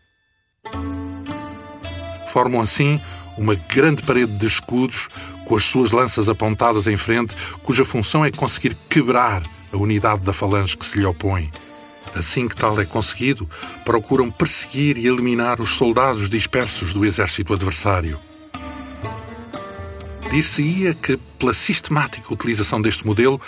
Formam 2.31 2.61
assim 2.61 2.99
uma 3.37 3.55
grande 3.55 4.03
parede 4.03 4.33
de 4.37 4.45
escudos 4.45 5.07
com 5.45 5.55
as 5.55 5.63
suas 5.63 5.91
lanças 5.91 6.27
apontadas 6.27 6.87
em 6.87 6.97
frente, 6.97 7.35
cuja 7.63 7.85
função 7.85 8.25
é 8.25 8.31
conseguir 8.31 8.75
quebrar 8.89 9.43
a 9.71 9.77
unidade 9.77 10.23
da 10.23 10.33
falange 10.33 10.75
que 10.75 10.85
se 10.85 10.97
lhe 10.97 11.05
opõe. 11.05 11.51
Assim 12.15 12.47
que 12.47 12.55
tal 12.55 12.79
é 12.79 12.85
conseguido, 12.85 13.47
procuram 13.83 14.31
perseguir 14.31 14.97
e 14.97 15.05
eliminar 15.05 15.61
os 15.61 15.71
soldados 15.71 16.29
dispersos 16.29 16.93
do 16.93 17.05
exército 17.05 17.53
adversário. 17.53 18.17
Dir-se-ia 20.31 20.93
que, 20.93 21.17
pela 21.37 21.53
sistemática 21.53 22.33
utilização 22.33 22.81
deste 22.81 23.05
modelo, 23.05 23.39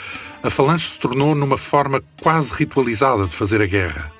a 0.43 0.49
falange 0.49 0.89
se 0.89 0.99
tornou 0.99 1.33
numa 1.33 1.57
forma 1.57 2.03
quase 2.21 2.53
ritualizada 2.53 3.25
de 3.25 3.35
fazer 3.35 3.61
a 3.61 3.65
guerra. 3.65 4.16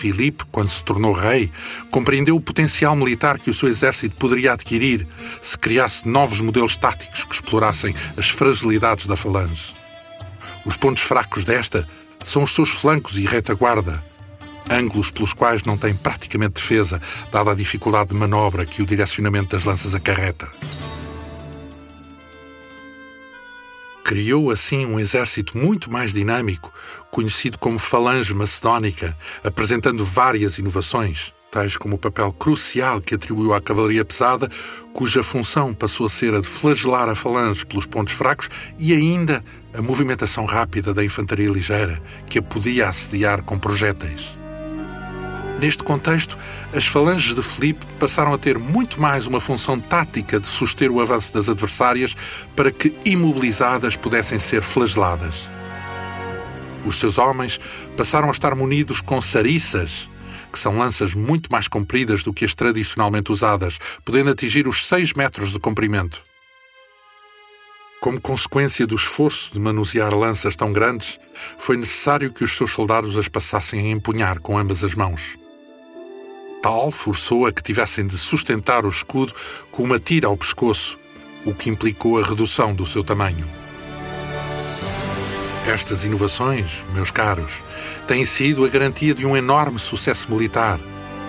Filipe, 0.00 0.44
quando 0.50 0.70
se 0.70 0.82
tornou 0.82 1.12
rei, 1.12 1.50
compreendeu 1.90 2.34
o 2.34 2.40
potencial 2.40 2.96
militar 2.96 3.38
que 3.38 3.50
o 3.50 3.54
seu 3.54 3.68
exército 3.68 4.16
poderia 4.16 4.54
adquirir 4.54 5.06
se 5.42 5.58
criasse 5.58 6.08
novos 6.08 6.40
modelos 6.40 6.74
táticos 6.74 7.22
que 7.22 7.34
explorassem 7.34 7.94
as 8.16 8.30
fragilidades 8.30 9.06
da 9.06 9.14
falange. 9.14 9.74
Os 10.64 10.76
pontos 10.76 11.02
fracos 11.02 11.44
desta 11.44 11.86
são 12.24 12.44
os 12.44 12.54
seus 12.54 12.70
flancos 12.70 13.18
e 13.18 13.26
retaguarda, 13.26 14.02
ângulos 14.70 15.10
pelos 15.10 15.34
quais 15.34 15.64
não 15.64 15.76
tem 15.76 15.94
praticamente 15.94 16.54
defesa, 16.54 17.00
dada 17.30 17.50
a 17.50 17.54
dificuldade 17.54 18.10
de 18.10 18.14
manobra 18.14 18.64
que 18.64 18.80
o 18.80 18.86
direcionamento 18.86 19.54
das 19.54 19.64
lanças 19.64 19.94
acarreta. 19.94 20.48
Criou 24.10 24.50
assim 24.50 24.86
um 24.86 24.98
exército 24.98 25.56
muito 25.56 25.88
mais 25.88 26.12
dinâmico, 26.12 26.72
conhecido 27.12 27.56
como 27.56 27.78
Falange 27.78 28.34
Macedónica, 28.34 29.16
apresentando 29.44 30.04
várias 30.04 30.58
inovações, 30.58 31.32
tais 31.48 31.76
como 31.76 31.94
o 31.94 31.98
papel 31.98 32.32
crucial 32.32 33.00
que 33.00 33.14
atribuiu 33.14 33.54
à 33.54 33.60
cavalaria 33.60 34.04
pesada, 34.04 34.50
cuja 34.92 35.22
função 35.22 35.72
passou 35.72 36.06
a 36.06 36.10
ser 36.10 36.34
a 36.34 36.40
de 36.40 36.48
flagelar 36.48 37.08
a 37.08 37.14
falange 37.14 37.64
pelos 37.64 37.86
pontos 37.86 38.12
fracos, 38.12 38.50
e 38.80 38.92
ainda 38.92 39.44
a 39.72 39.80
movimentação 39.80 40.44
rápida 40.44 40.92
da 40.92 41.04
infantaria 41.04 41.48
ligeira, 41.48 42.02
que 42.28 42.40
a 42.40 42.42
podia 42.42 42.88
assediar 42.88 43.44
com 43.44 43.60
projéteis. 43.60 44.39
Neste 45.60 45.84
contexto, 45.84 46.38
as 46.72 46.86
falanges 46.86 47.34
de 47.34 47.42
Filipe 47.42 47.84
passaram 47.98 48.32
a 48.32 48.38
ter 48.38 48.58
muito 48.58 48.98
mais 48.98 49.26
uma 49.26 49.42
função 49.42 49.78
tática 49.78 50.40
de 50.40 50.46
suster 50.46 50.90
o 50.90 51.02
avanço 51.02 51.34
das 51.34 51.50
adversárias 51.50 52.16
para 52.56 52.72
que, 52.72 52.96
imobilizadas, 53.04 53.94
pudessem 53.94 54.38
ser 54.38 54.62
flageladas. 54.62 55.50
Os 56.86 56.98
seus 56.98 57.18
homens 57.18 57.60
passaram 57.94 58.28
a 58.28 58.30
estar 58.30 58.54
munidos 58.54 59.02
com 59.02 59.20
sariças, 59.20 60.08
que 60.50 60.58
são 60.58 60.78
lanças 60.78 61.12
muito 61.12 61.52
mais 61.52 61.68
compridas 61.68 62.22
do 62.22 62.32
que 62.32 62.46
as 62.46 62.54
tradicionalmente 62.54 63.30
usadas, 63.30 63.78
podendo 64.02 64.30
atingir 64.30 64.66
os 64.66 64.86
6 64.86 65.12
metros 65.12 65.52
de 65.52 65.58
comprimento. 65.60 66.22
Como 68.00 68.18
consequência 68.18 68.86
do 68.86 68.94
esforço 68.94 69.52
de 69.52 69.58
manusear 69.58 70.14
lanças 70.14 70.56
tão 70.56 70.72
grandes, 70.72 71.20
foi 71.58 71.76
necessário 71.76 72.32
que 72.32 72.42
os 72.42 72.56
seus 72.56 72.70
soldados 72.70 73.18
as 73.18 73.28
passassem 73.28 73.78
a 73.78 73.90
empunhar 73.90 74.40
com 74.40 74.56
ambas 74.56 74.82
as 74.82 74.94
mãos. 74.94 75.39
Tal 76.62 76.90
forçou 76.90 77.46
a 77.46 77.52
que 77.52 77.62
tivessem 77.62 78.06
de 78.06 78.18
sustentar 78.18 78.84
o 78.84 78.88
escudo 78.90 79.32
com 79.70 79.82
uma 79.82 79.98
tira 79.98 80.26
ao 80.26 80.36
pescoço, 80.36 80.98
o 81.44 81.54
que 81.54 81.70
implicou 81.70 82.18
a 82.18 82.22
redução 82.22 82.74
do 82.74 82.84
seu 82.84 83.02
tamanho. 83.02 83.48
Estas 85.66 86.04
inovações, 86.04 86.84
meus 86.92 87.10
caros, 87.10 87.62
têm 88.06 88.24
sido 88.24 88.64
a 88.64 88.68
garantia 88.68 89.14
de 89.14 89.24
um 89.24 89.36
enorme 89.36 89.78
sucesso 89.78 90.30
militar, 90.30 90.78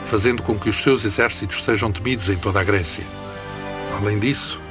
fazendo 0.06 0.44
com 0.44 0.58
que 0.58 0.70
os 0.70 0.82
seus 0.82 1.06
exércitos 1.06 1.64
sejam 1.64 1.92
temidos 1.92 2.28
em 2.30 2.36
toda 2.36 2.60
a 2.60 2.64
Grécia. 2.64 3.06
Além 3.98 4.20
disso, 4.20 4.62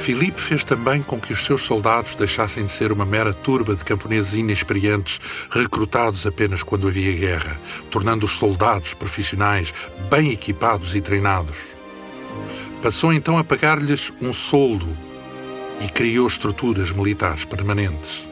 Filipe 0.00 0.40
fez 0.40 0.64
também 0.64 1.02
com 1.02 1.20
que 1.20 1.32
os 1.32 1.44
seus 1.44 1.62
soldados 1.62 2.14
deixassem 2.14 2.64
de 2.64 2.72
ser 2.72 2.92
uma 2.92 3.04
mera 3.04 3.34
turba 3.34 3.74
de 3.76 3.84
camponeses 3.84 4.34
inexperientes, 4.34 5.20
recrutados 5.50 6.26
apenas 6.26 6.62
quando 6.62 6.88
havia 6.88 7.12
guerra, 7.12 7.60
tornando-os 7.90 8.32
soldados 8.32 8.94
profissionais, 8.94 9.74
bem 10.08 10.30
equipados 10.30 10.94
e 10.94 11.00
treinados. 11.00 11.76
Passou 12.80 13.12
então 13.12 13.36
a 13.36 13.44
pagar-lhes 13.44 14.12
um 14.20 14.32
soldo 14.32 14.96
e 15.80 15.88
criou 15.88 16.26
estruturas 16.26 16.90
militares 16.90 17.44
permanentes. 17.44 18.28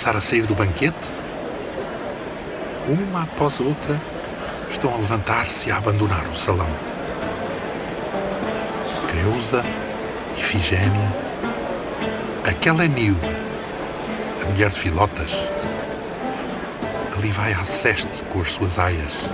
Começar 0.00 0.16
a 0.16 0.20
sair 0.22 0.46
do 0.46 0.54
banquete? 0.54 1.14
Uma 2.88 3.24
após 3.24 3.60
a 3.60 3.64
outra 3.64 4.00
estão 4.70 4.94
a 4.94 4.96
levantar-se 4.96 5.68
e 5.68 5.72
a 5.72 5.76
abandonar 5.76 6.26
o 6.26 6.34
salão. 6.34 6.70
Creusa, 9.08 9.62
Ifigénia, 10.38 11.14
aquela 12.48 12.88
Nilde, 12.88 13.20
a 14.42 14.50
mulher 14.50 14.70
de 14.70 14.78
Filotas, 14.78 15.34
ali 17.14 17.30
vai 17.30 17.52
à 17.52 17.62
ceste 17.66 18.24
com 18.24 18.40
as 18.40 18.52
suas 18.52 18.78
aias. 18.78 19.28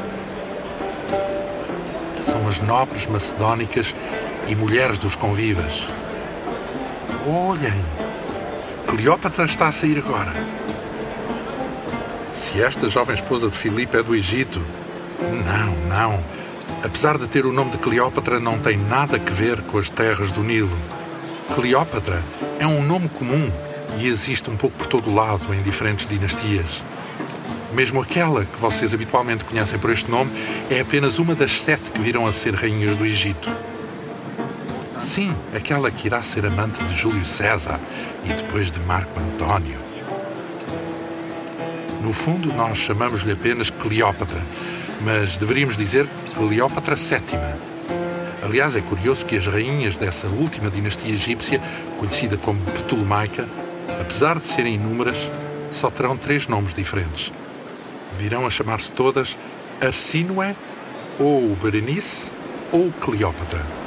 São 2.22 2.48
as 2.48 2.58
nobres 2.58 3.06
macedónicas 3.06 3.94
e 4.48 4.56
mulheres 4.56 4.98
dos 4.98 5.14
convivas. 5.14 5.86
Olhem! 7.24 8.05
Cleópatra 8.86 9.44
está 9.44 9.66
a 9.66 9.72
sair 9.72 9.98
agora. 9.98 10.32
Se 12.32 12.62
esta 12.62 12.88
jovem 12.88 13.14
esposa 13.14 13.48
de 13.48 13.56
Filipe 13.56 13.96
é 13.96 14.02
do 14.02 14.14
Egito. 14.14 14.60
Não, 15.20 15.88
não. 15.88 16.24
Apesar 16.84 17.18
de 17.18 17.28
ter 17.28 17.46
o 17.46 17.52
nome 17.52 17.72
de 17.72 17.78
Cleópatra, 17.78 18.38
não 18.38 18.58
tem 18.58 18.76
nada 18.76 19.16
a 19.16 19.32
ver 19.32 19.60
com 19.62 19.78
as 19.78 19.90
terras 19.90 20.30
do 20.30 20.42
Nilo. 20.42 20.78
Cleópatra 21.54 22.22
é 22.58 22.66
um 22.66 22.82
nome 22.82 23.08
comum 23.08 23.50
e 23.98 24.06
existe 24.06 24.48
um 24.50 24.56
pouco 24.56 24.76
por 24.76 24.86
todo 24.86 25.10
o 25.10 25.14
lado 25.14 25.52
em 25.52 25.62
diferentes 25.62 26.06
dinastias. 26.06 26.84
Mesmo 27.72 28.00
aquela 28.00 28.44
que 28.44 28.58
vocês 28.58 28.94
habitualmente 28.94 29.44
conhecem 29.44 29.78
por 29.78 29.90
este 29.90 30.10
nome 30.10 30.30
é 30.70 30.80
apenas 30.80 31.18
uma 31.18 31.34
das 31.34 31.60
sete 31.60 31.90
que 31.90 32.00
virão 32.00 32.26
a 32.26 32.32
ser 32.32 32.54
rainhas 32.54 32.96
do 32.96 33.04
Egito. 33.04 33.50
Sim, 35.06 35.32
aquela 35.54 35.88
que 35.88 36.08
irá 36.08 36.20
ser 36.20 36.44
amante 36.44 36.82
de 36.82 36.92
Júlio 36.92 37.24
César 37.24 37.80
e 38.24 38.32
depois 38.32 38.72
de 38.72 38.80
Marco 38.80 39.18
Antônio. 39.20 39.78
No 42.02 42.12
fundo, 42.12 42.52
nós 42.52 42.76
chamamos-lhe 42.76 43.30
apenas 43.30 43.70
Cleópatra, 43.70 44.40
mas 45.02 45.38
deveríamos 45.38 45.76
dizer 45.76 46.08
Cleópatra 46.34 46.96
VII. 46.96 47.38
Aliás, 48.42 48.74
é 48.74 48.80
curioso 48.80 49.24
que 49.24 49.36
as 49.36 49.46
rainhas 49.46 49.96
dessa 49.96 50.26
última 50.26 50.68
dinastia 50.68 51.14
egípcia, 51.14 51.62
conhecida 51.98 52.36
como 52.36 52.60
Ptolomaica, 52.72 53.48
apesar 54.00 54.40
de 54.40 54.44
serem 54.44 54.74
inúmeras, 54.74 55.30
só 55.70 55.88
terão 55.88 56.16
três 56.16 56.48
nomes 56.48 56.74
diferentes. 56.74 57.32
Virão 58.18 58.44
a 58.44 58.50
chamar-se 58.50 58.92
todas 58.92 59.38
Arsínoe, 59.80 60.56
ou 61.16 61.54
Berenice, 61.54 62.32
ou 62.72 62.90
Cleópatra. 62.90 63.85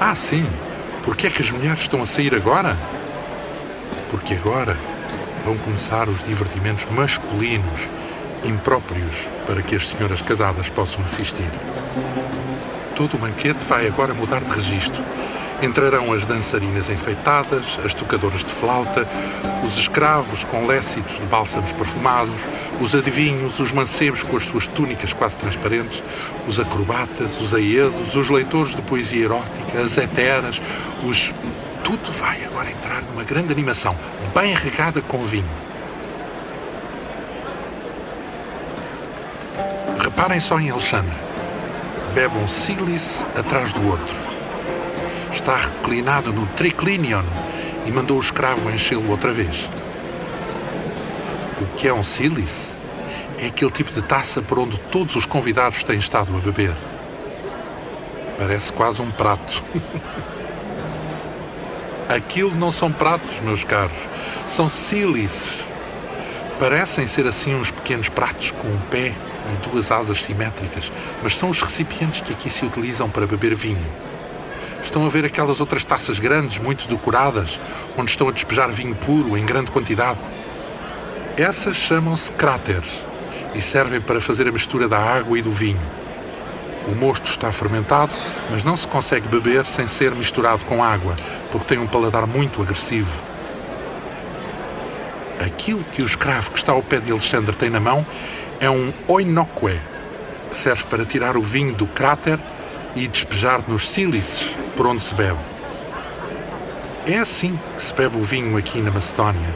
Ah, 0.00 0.14
sim. 0.14 0.46
Por 1.02 1.16
que 1.16 1.26
é 1.26 1.30
que 1.30 1.42
as 1.42 1.50
mulheres 1.50 1.80
estão 1.80 2.00
a 2.02 2.06
sair 2.06 2.32
agora? 2.32 2.76
Porque 4.08 4.34
agora 4.34 4.78
vão 5.44 5.56
começar 5.58 6.08
os 6.08 6.22
divertimentos 6.22 6.86
masculinos 6.86 7.90
impróprios 8.44 9.28
para 9.44 9.60
que 9.60 9.74
as 9.74 9.88
senhoras 9.88 10.22
casadas 10.22 10.70
possam 10.70 11.04
assistir. 11.04 11.50
Todo 12.94 13.14
o 13.14 13.18
banquete 13.18 13.64
vai 13.66 13.88
agora 13.88 14.14
mudar 14.14 14.40
de 14.40 14.50
registro. 14.52 15.02
Entrarão 15.60 16.12
as 16.12 16.24
dançarinas 16.24 16.88
enfeitadas, 16.88 17.80
as 17.84 17.92
tocadoras 17.92 18.44
de 18.44 18.52
flauta, 18.52 19.08
os 19.64 19.76
escravos 19.76 20.44
com 20.44 20.66
lécitos 20.66 21.16
de 21.16 21.26
bálsamos 21.26 21.72
perfumados, 21.72 22.42
os 22.80 22.94
adivinhos, 22.94 23.58
os 23.58 23.72
mancebos 23.72 24.22
com 24.22 24.36
as 24.36 24.44
suas 24.44 24.68
túnicas 24.68 25.12
quase 25.12 25.36
transparentes, 25.36 26.02
os 26.46 26.60
acrobatas, 26.60 27.40
os 27.40 27.54
aedos, 27.54 28.14
os 28.14 28.30
leitores 28.30 28.76
de 28.76 28.82
poesia 28.82 29.24
erótica, 29.24 29.80
as 29.80 29.98
heteras, 29.98 30.60
os. 31.04 31.34
Tudo 31.82 32.12
vai 32.12 32.44
agora 32.44 32.70
entrar 32.70 33.02
numa 33.04 33.24
grande 33.24 33.50
animação, 33.50 33.96
bem 34.34 34.54
regada 34.54 35.00
com 35.00 35.24
vinho. 35.24 35.48
Reparem 40.04 40.38
só 40.38 40.60
em 40.60 40.70
Alexandre. 40.70 41.16
Bebe 42.14 42.36
um 42.36 42.46
sílice 42.46 43.24
atrás 43.34 43.72
do 43.72 43.88
outro 43.88 44.27
está 45.32 45.56
reclinado 45.56 46.32
no 46.32 46.46
triclinion 46.46 47.24
e 47.86 47.92
mandou 47.92 48.16
o 48.16 48.20
escravo 48.20 48.70
enchê-lo 48.70 49.10
outra 49.10 49.32
vez. 49.32 49.70
O 51.60 51.66
que 51.76 51.88
é 51.88 51.92
um 51.92 52.04
sílice? 52.04 52.76
É 53.38 53.46
aquele 53.46 53.70
tipo 53.70 53.92
de 53.92 54.02
taça 54.02 54.42
por 54.42 54.58
onde 54.58 54.78
todos 54.78 55.16
os 55.16 55.26
convidados 55.26 55.84
têm 55.84 55.98
estado 55.98 56.36
a 56.36 56.40
beber. 56.40 56.74
Parece 58.36 58.72
quase 58.72 59.02
um 59.02 59.10
prato. 59.10 59.64
Aquilo 62.08 62.54
não 62.54 62.72
são 62.72 62.90
pratos, 62.90 63.38
meus 63.40 63.64
caros. 63.64 64.08
São 64.46 64.70
sílices. 64.70 65.52
Parecem 66.58 67.06
ser 67.06 67.26
assim 67.26 67.54
uns 67.54 67.70
pequenos 67.70 68.08
pratos 68.08 68.50
com 68.50 68.66
um 68.66 68.78
pé 68.90 69.14
e 69.52 69.68
duas 69.68 69.90
asas 69.90 70.22
simétricas, 70.22 70.90
mas 71.22 71.36
são 71.36 71.50
os 71.50 71.60
recipientes 71.60 72.20
que 72.20 72.32
aqui 72.32 72.50
se 72.50 72.64
utilizam 72.64 73.08
para 73.08 73.26
beber 73.26 73.54
vinho. 73.54 73.86
Estão 74.82 75.04
a 75.04 75.08
ver 75.08 75.24
aquelas 75.24 75.60
outras 75.60 75.84
taças 75.84 76.18
grandes, 76.18 76.58
muito 76.58 76.88
decoradas, 76.88 77.60
onde 77.96 78.10
estão 78.10 78.28
a 78.28 78.32
despejar 78.32 78.70
vinho 78.70 78.94
puro 78.94 79.36
em 79.36 79.44
grande 79.44 79.70
quantidade? 79.70 80.18
Essas 81.36 81.76
chamam-se 81.76 82.32
cráteres 82.32 83.06
e 83.54 83.60
servem 83.60 84.00
para 84.00 84.20
fazer 84.20 84.48
a 84.48 84.52
mistura 84.52 84.88
da 84.88 84.98
água 84.98 85.38
e 85.38 85.42
do 85.42 85.52
vinho. 85.52 85.80
O 86.86 86.94
mosto 86.94 87.26
está 87.26 87.52
fermentado, 87.52 88.12
mas 88.50 88.64
não 88.64 88.76
se 88.76 88.88
consegue 88.88 89.28
beber 89.28 89.66
sem 89.66 89.86
ser 89.86 90.14
misturado 90.14 90.64
com 90.64 90.82
água, 90.82 91.16
porque 91.50 91.66
tem 91.66 91.78
um 91.78 91.86
paladar 91.86 92.26
muito 92.26 92.62
agressivo. 92.62 93.22
Aquilo 95.38 95.84
que 95.84 96.02
o 96.02 96.06
escravo 96.06 96.50
que 96.50 96.58
está 96.58 96.72
ao 96.72 96.82
pé 96.82 96.98
de 96.98 97.12
Alexandre 97.12 97.54
tem 97.54 97.68
na 97.68 97.78
mão 97.78 98.06
é 98.58 98.70
um 98.70 98.92
oinoque, 99.06 99.78
que 100.50 100.56
serve 100.56 100.84
para 100.84 101.04
tirar 101.04 101.36
o 101.36 101.42
vinho 101.42 101.74
do 101.74 101.86
cráter 101.86 102.40
e 102.98 103.06
despejar 103.06 103.62
nos 103.68 103.88
sílices 103.88 104.50
por 104.76 104.86
onde 104.86 105.02
se 105.02 105.14
bebe. 105.14 105.38
É 107.06 107.18
assim 107.18 107.58
que 107.76 107.82
se 107.82 107.94
bebe 107.94 108.16
o 108.16 108.22
vinho 108.22 108.56
aqui 108.56 108.80
na 108.80 108.90
Macedónia. 108.90 109.54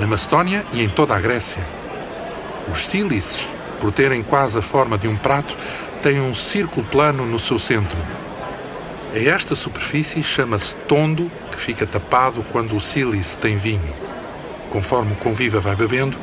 Na 0.00 0.06
Macedónia 0.06 0.64
e 0.72 0.82
em 0.82 0.88
toda 0.88 1.14
a 1.14 1.20
Grécia. 1.20 1.62
Os 2.72 2.88
sílices, 2.88 3.46
por 3.78 3.92
terem 3.92 4.22
quase 4.22 4.58
a 4.58 4.62
forma 4.62 4.96
de 4.96 5.06
um 5.06 5.16
prato, 5.16 5.54
têm 6.02 6.20
um 6.20 6.34
círculo 6.34 6.84
plano 6.86 7.26
no 7.26 7.38
seu 7.38 7.58
centro. 7.58 7.98
A 9.14 9.18
esta 9.18 9.54
superfície 9.54 10.22
chama-se 10.22 10.74
tondo, 10.86 11.30
que 11.50 11.60
fica 11.60 11.86
tapado 11.86 12.44
quando 12.50 12.74
o 12.74 12.80
sílice 12.80 13.38
tem 13.38 13.56
vinho. 13.56 13.94
Conforme 14.70 15.12
o 15.12 15.16
conviva 15.16 15.60
vai 15.60 15.76
bebendo, 15.76 16.18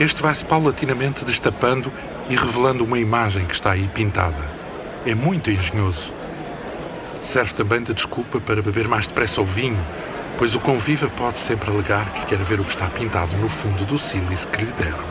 este 0.00 0.20
vai-se 0.20 0.44
paulatinamente 0.44 1.24
destapando 1.24 1.92
e 2.28 2.36
revelando 2.36 2.84
uma 2.84 2.98
imagem 2.98 3.44
que 3.44 3.54
está 3.54 3.72
aí 3.72 3.88
pintada. 3.88 4.57
É 5.08 5.14
muito 5.14 5.50
engenhoso. 5.50 6.12
Serve 7.18 7.54
também 7.54 7.82
de 7.82 7.94
desculpa 7.94 8.38
para 8.42 8.60
beber 8.60 8.86
mais 8.86 9.06
depressa 9.06 9.40
o 9.40 9.44
vinho, 9.44 9.82
pois 10.36 10.54
o 10.54 10.60
conviva 10.60 11.08
pode 11.08 11.38
sempre 11.38 11.70
alegar 11.70 12.12
que 12.12 12.26
quer 12.26 12.36
ver 12.40 12.60
o 12.60 12.64
que 12.64 12.72
está 12.72 12.88
pintado 12.90 13.34
no 13.38 13.48
fundo 13.48 13.86
do 13.86 13.98
sílice 13.98 14.46
que 14.46 14.62
lhe 14.62 14.72
deram. 14.72 15.02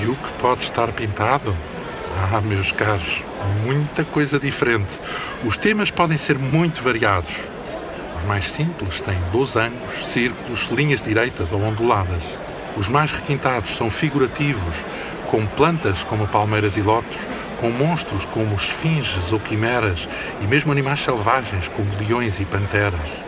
E 0.00 0.06
o 0.06 0.16
que 0.16 0.32
pode 0.40 0.64
estar 0.64 0.90
pintado? 0.92 1.54
Ah, 2.32 2.40
meus 2.40 2.72
caros, 2.72 3.22
muita 3.62 4.06
coisa 4.06 4.40
diferente. 4.40 4.98
Os 5.44 5.58
temas 5.58 5.90
podem 5.90 6.16
ser 6.16 6.38
muito 6.38 6.82
variados. 6.82 7.34
Os 8.16 8.24
mais 8.24 8.50
simples 8.50 9.02
têm 9.02 9.18
losangos, 9.34 10.06
círculos, 10.06 10.70
linhas 10.70 11.02
direitas 11.02 11.52
ou 11.52 11.62
onduladas. 11.62 12.24
Os 12.74 12.88
mais 12.88 13.12
requintados 13.12 13.76
são 13.76 13.90
figurativos, 13.90 14.76
com 15.26 15.44
plantas 15.44 16.02
como 16.02 16.26
palmeiras 16.26 16.76
e 16.78 16.80
lotos, 16.80 17.18
com 17.64 17.70
monstros 17.70 18.26
como 18.26 18.54
esfinges 18.56 19.32
ou 19.32 19.40
quimeras 19.40 20.06
e 20.42 20.46
mesmo 20.46 20.70
animais 20.70 21.00
selvagens 21.00 21.66
como 21.66 21.88
leões 21.98 22.38
e 22.38 22.44
panteras. 22.44 23.24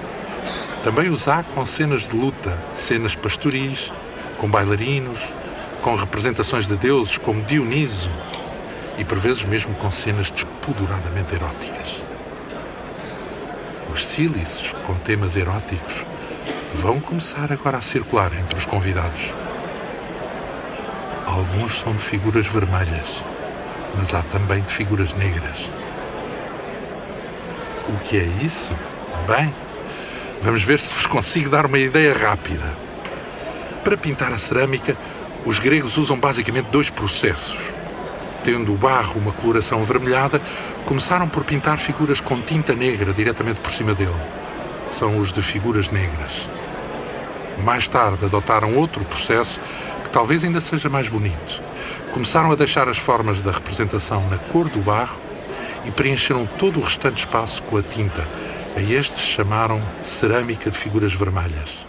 Também 0.84 1.08
os 1.08 1.26
há 1.26 1.42
com 1.42 1.64
cenas 1.64 2.06
de 2.06 2.14
luta, 2.14 2.54
cenas 2.74 3.16
pastoris, 3.16 3.94
com 4.36 4.46
bailarinos, 4.46 5.32
com 5.80 5.94
representações 5.94 6.68
de 6.68 6.76
deuses 6.76 7.16
como 7.16 7.42
Dioniso 7.44 8.10
e 8.98 9.06
por 9.06 9.18
vezes 9.18 9.42
mesmo 9.44 9.74
com 9.76 9.90
cenas 9.90 10.30
despoduradamente 10.30 11.34
eróticas. 11.34 12.04
Os 13.90 14.04
sílices 14.04 14.70
com 14.84 14.94
temas 14.96 15.34
eróticos 15.34 16.04
vão 16.74 17.00
começar 17.00 17.50
agora 17.50 17.78
a 17.78 17.82
circular 17.82 18.34
entre 18.38 18.58
os 18.58 18.66
convidados. 18.66 19.32
Alguns 21.24 21.80
são 21.80 21.94
de 21.94 22.02
figuras 22.02 22.46
vermelhas, 22.46 23.24
mas 23.96 24.14
há 24.14 24.22
também 24.22 24.60
de 24.60 24.72
figuras 24.72 25.12
negras. 25.14 25.72
O 27.88 27.96
que 27.98 28.16
é 28.16 28.24
isso? 28.44 28.74
Bem, 29.26 29.54
vamos 30.42 30.62
ver 30.62 30.78
se 30.78 30.92
vos 30.92 31.06
consigo 31.06 31.50
dar 31.50 31.66
uma 31.66 31.78
ideia 31.78 32.12
rápida. 32.12 32.74
Para 33.82 33.96
pintar 33.96 34.32
a 34.32 34.38
cerâmica, 34.38 34.96
os 35.44 35.58
gregos 35.58 35.96
usam 35.96 36.18
basicamente 36.18 36.66
dois 36.66 36.90
processos. 36.90 37.74
Tendo 38.42 38.72
o 38.72 38.76
barro 38.76 39.20
uma 39.20 39.32
coloração 39.32 39.80
avermelhada, 39.80 40.40
começaram 40.84 41.28
por 41.28 41.44
pintar 41.44 41.78
figuras 41.78 42.20
com 42.20 42.40
tinta 42.40 42.74
negra 42.74 43.12
diretamente 43.12 43.60
por 43.60 43.72
cima 43.72 43.94
dele. 43.94 44.14
São 44.90 45.18
os 45.18 45.32
de 45.32 45.42
figuras 45.42 45.90
negras. 45.90 46.50
Mais 47.64 47.88
tarde 47.88 48.24
adotaram 48.24 48.76
outro 48.76 49.04
processo 49.04 49.60
que 50.02 50.10
talvez 50.10 50.44
ainda 50.44 50.60
seja 50.60 50.88
mais 50.88 51.08
bonito. 51.08 51.62
Começaram 52.12 52.50
a 52.50 52.54
deixar 52.54 52.88
as 52.88 52.98
formas 52.98 53.40
da 53.40 53.50
representação 53.50 54.28
na 54.28 54.38
cor 54.38 54.68
do 54.68 54.80
barro 54.80 55.18
e 55.84 55.90
preencheram 55.90 56.46
todo 56.46 56.80
o 56.80 56.82
restante 56.82 57.18
espaço 57.18 57.62
com 57.64 57.76
a 57.76 57.82
tinta. 57.82 58.26
A 58.76 58.80
estes 58.80 59.20
chamaram 59.20 59.82
cerâmica 60.02 60.70
de 60.70 60.76
figuras 60.76 61.14
vermelhas. 61.14 61.85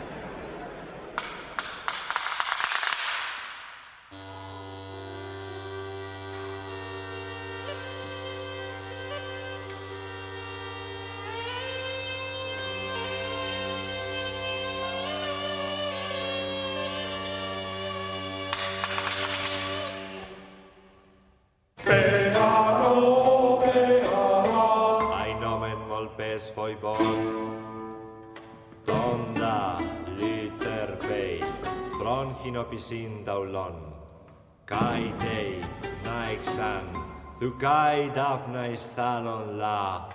Kai 37.68 38.10
daphne 38.16 38.68
stalon 38.78 39.58
la 39.62 40.08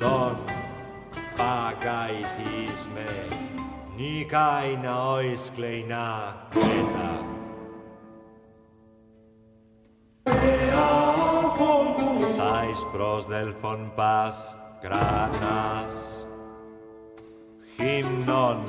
Don 0.00 0.36
pagai 1.38 2.16
tisme 2.36 3.10
Ni 3.96 4.12
kai 4.32 4.76
na 4.84 4.94
ois 5.14 5.44
kleina 5.56 6.06
kreta 6.54 7.10
Sais 12.36 12.80
pros 12.92 13.24
delphon 13.32 13.82
pas 13.98 14.36
granas 14.84 15.96
Hymnon 17.78 18.60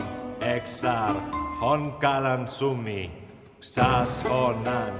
exar 0.55 1.15
hon 1.61 1.83
calan 2.05 2.47
sumi 2.57 3.03
Xas 3.73 4.13
phonan 4.29 4.93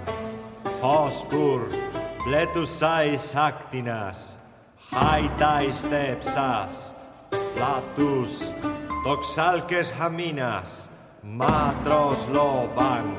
Hospur 0.83 1.90
πλέτουσάις 2.23 3.35
άκτινας, 3.35 4.39
χάιτάις 4.93 5.81
τέψας, 5.89 6.93
πλατούς, 7.29 8.31
τοξάλκες 9.03 9.93
χαμίνας, 9.97 10.89
μάτρος 11.21 12.27
λόβαν, 12.31 13.15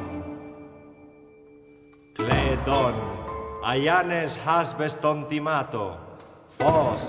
Κλέτον, 2.13 2.95
αγιάνες 3.71 4.39
χάσπες 4.45 5.01
των 5.01 5.27
τιμάτο, 5.29 5.99
φως, 6.59 7.03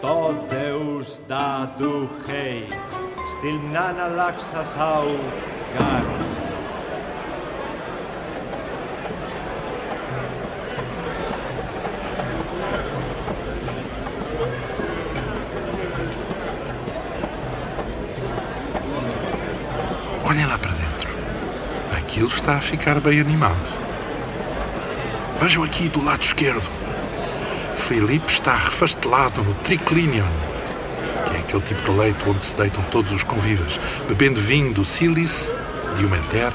το 0.00 0.34
Θεούς 0.48 1.08
τα 1.28 1.74
του 1.78 2.08
χέι, 2.26 2.66
στυλνάν 3.30 4.00
αλλάξα 4.00 4.64
σαου. 4.64 5.16
Aquilo 22.22 22.36
está 22.36 22.54
a 22.54 22.60
ficar 22.60 23.00
bem 23.00 23.18
animado. 23.18 23.74
Vejam 25.40 25.64
aqui 25.64 25.88
do 25.88 26.00
lado 26.04 26.22
esquerdo. 26.22 26.70
Felipe 27.74 28.30
está 28.30 28.54
refastelado 28.54 29.42
no 29.42 29.52
triclinion, 29.54 30.28
que 31.26 31.34
é 31.34 31.40
aquele 31.40 31.62
tipo 31.62 31.82
de 31.82 31.90
leito 31.90 32.30
onde 32.30 32.44
se 32.44 32.56
deitam 32.56 32.80
todos 32.92 33.10
os 33.10 33.24
convivas, 33.24 33.80
bebendo 34.06 34.40
vinho 34.40 34.72
do 34.72 34.84
sílice, 34.84 35.52
de 35.96 36.06
uma 36.06 36.16
terra, 36.28 36.54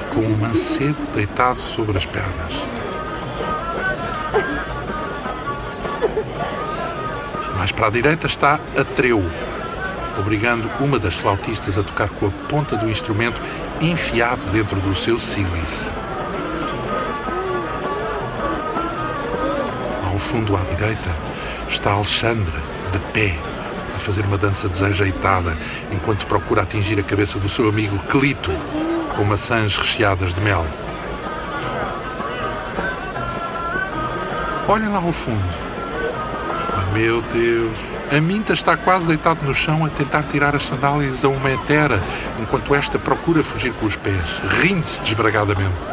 e 0.00 0.14
com 0.14 0.20
um 0.20 0.38
mancebo 0.38 1.04
deitado 1.14 1.60
sobre 1.60 1.98
as 1.98 2.06
pernas. 2.06 2.54
Mais 7.58 7.70
para 7.70 7.88
a 7.88 7.90
direita 7.90 8.26
está 8.26 8.58
Atreu, 8.78 9.22
obrigando 10.18 10.70
uma 10.80 10.98
das 10.98 11.14
flautistas 11.14 11.78
a 11.78 11.82
tocar 11.82 12.08
com 12.08 12.26
a 12.26 12.30
ponta 12.48 12.76
do 12.76 12.90
instrumento 12.90 13.40
enfiado 13.80 14.42
dentro 14.52 14.80
do 14.80 14.94
seu 14.94 15.18
sílice. 15.18 15.92
Ao 20.06 20.18
fundo 20.18 20.56
à 20.56 20.60
direita 20.60 21.10
está 21.68 21.92
Alexandre, 21.92 22.56
de 22.92 22.98
pé, 23.12 23.38
a 23.94 23.98
fazer 23.98 24.24
uma 24.24 24.38
dança 24.38 24.68
desajeitada 24.68 25.56
enquanto 25.92 26.26
procura 26.26 26.62
atingir 26.62 26.98
a 26.98 27.02
cabeça 27.02 27.38
do 27.38 27.48
seu 27.48 27.68
amigo 27.68 27.98
Clito 28.00 28.52
com 29.16 29.24
maçãs 29.24 29.76
recheadas 29.76 30.34
de 30.34 30.40
mel. 30.40 30.66
Olhem 34.68 34.88
lá 34.88 34.98
ao 34.98 35.12
fundo. 35.12 35.69
Meu 36.92 37.22
Deus! 37.22 37.78
A 38.10 38.20
Minta 38.20 38.52
está 38.52 38.76
quase 38.76 39.06
deitado 39.06 39.44
no 39.46 39.54
chão 39.54 39.84
a 39.84 39.88
tentar 39.88 40.24
tirar 40.24 40.56
as 40.56 40.64
sandálias 40.64 41.24
a 41.24 41.28
uma 41.28 41.50
hetera, 41.50 42.02
enquanto 42.38 42.74
esta 42.74 42.98
procura 42.98 43.44
fugir 43.44 43.72
com 43.74 43.86
os 43.86 43.96
pés, 43.96 44.42
rindo-se 44.60 45.00
desbragadamente. 45.02 45.86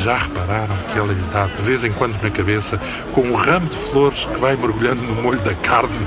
Já 0.00 0.16
repararam 0.16 0.76
que 0.88 0.98
ela 0.98 1.12
lhe 1.12 1.26
dá 1.32 1.46
de 1.46 1.60
vez 1.62 1.84
em 1.84 1.90
quando 1.90 2.22
na 2.22 2.30
cabeça 2.30 2.80
com 3.12 3.22
um 3.22 3.34
ramo 3.34 3.66
de 3.66 3.76
flores 3.76 4.26
que 4.26 4.38
vai 4.38 4.56
mergulhando 4.56 5.02
no 5.02 5.20
molho 5.20 5.40
da 5.40 5.54
carne? 5.54 6.06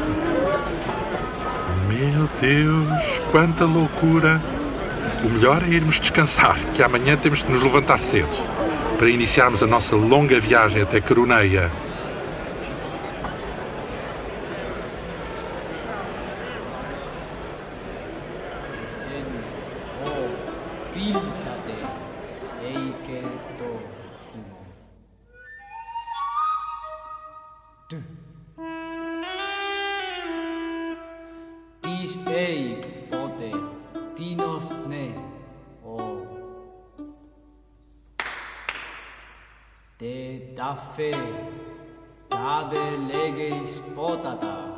Meu 1.90 2.30
Deus, 2.40 3.22
quanta 3.32 3.66
loucura! 3.66 4.42
O 5.24 5.30
melhor 5.30 5.62
é 5.62 5.68
irmos 5.68 6.00
descansar, 6.00 6.58
que 6.74 6.82
amanhã 6.82 7.18
temos 7.18 7.44
de 7.44 7.52
nos 7.52 7.62
levantar 7.62 8.00
cedo, 8.00 8.44
para 8.98 9.10
iniciarmos 9.10 9.62
a 9.62 9.68
nossa 9.68 9.96
longa 9.96 10.40
viagem 10.40 10.82
até 10.82 11.02
Caruneia. 11.02 11.70
Dies 31.84 32.16
ei 32.28 32.80
pote, 33.12 33.52
tinos 34.16 34.70
ne, 34.88 35.14
o. 35.84 35.98
Te 40.00 40.54
dafé 40.56 41.12
da 42.30 42.64
de 42.72 42.98
leges 43.12 43.82
potata. 43.94 44.71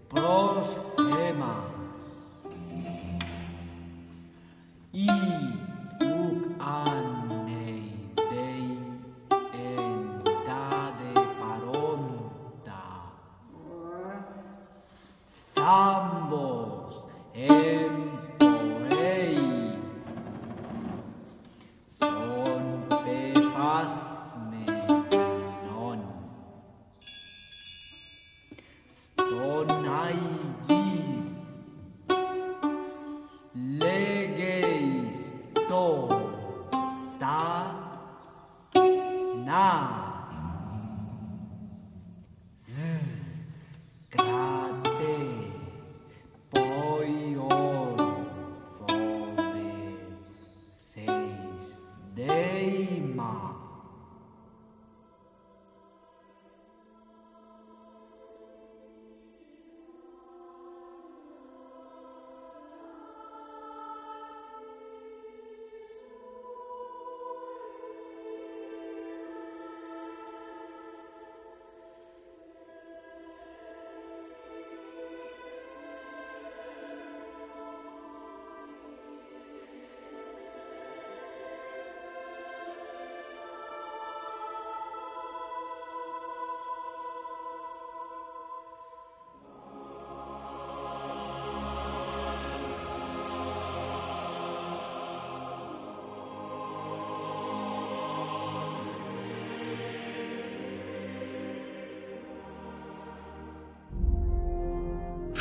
pros 0.09 0.44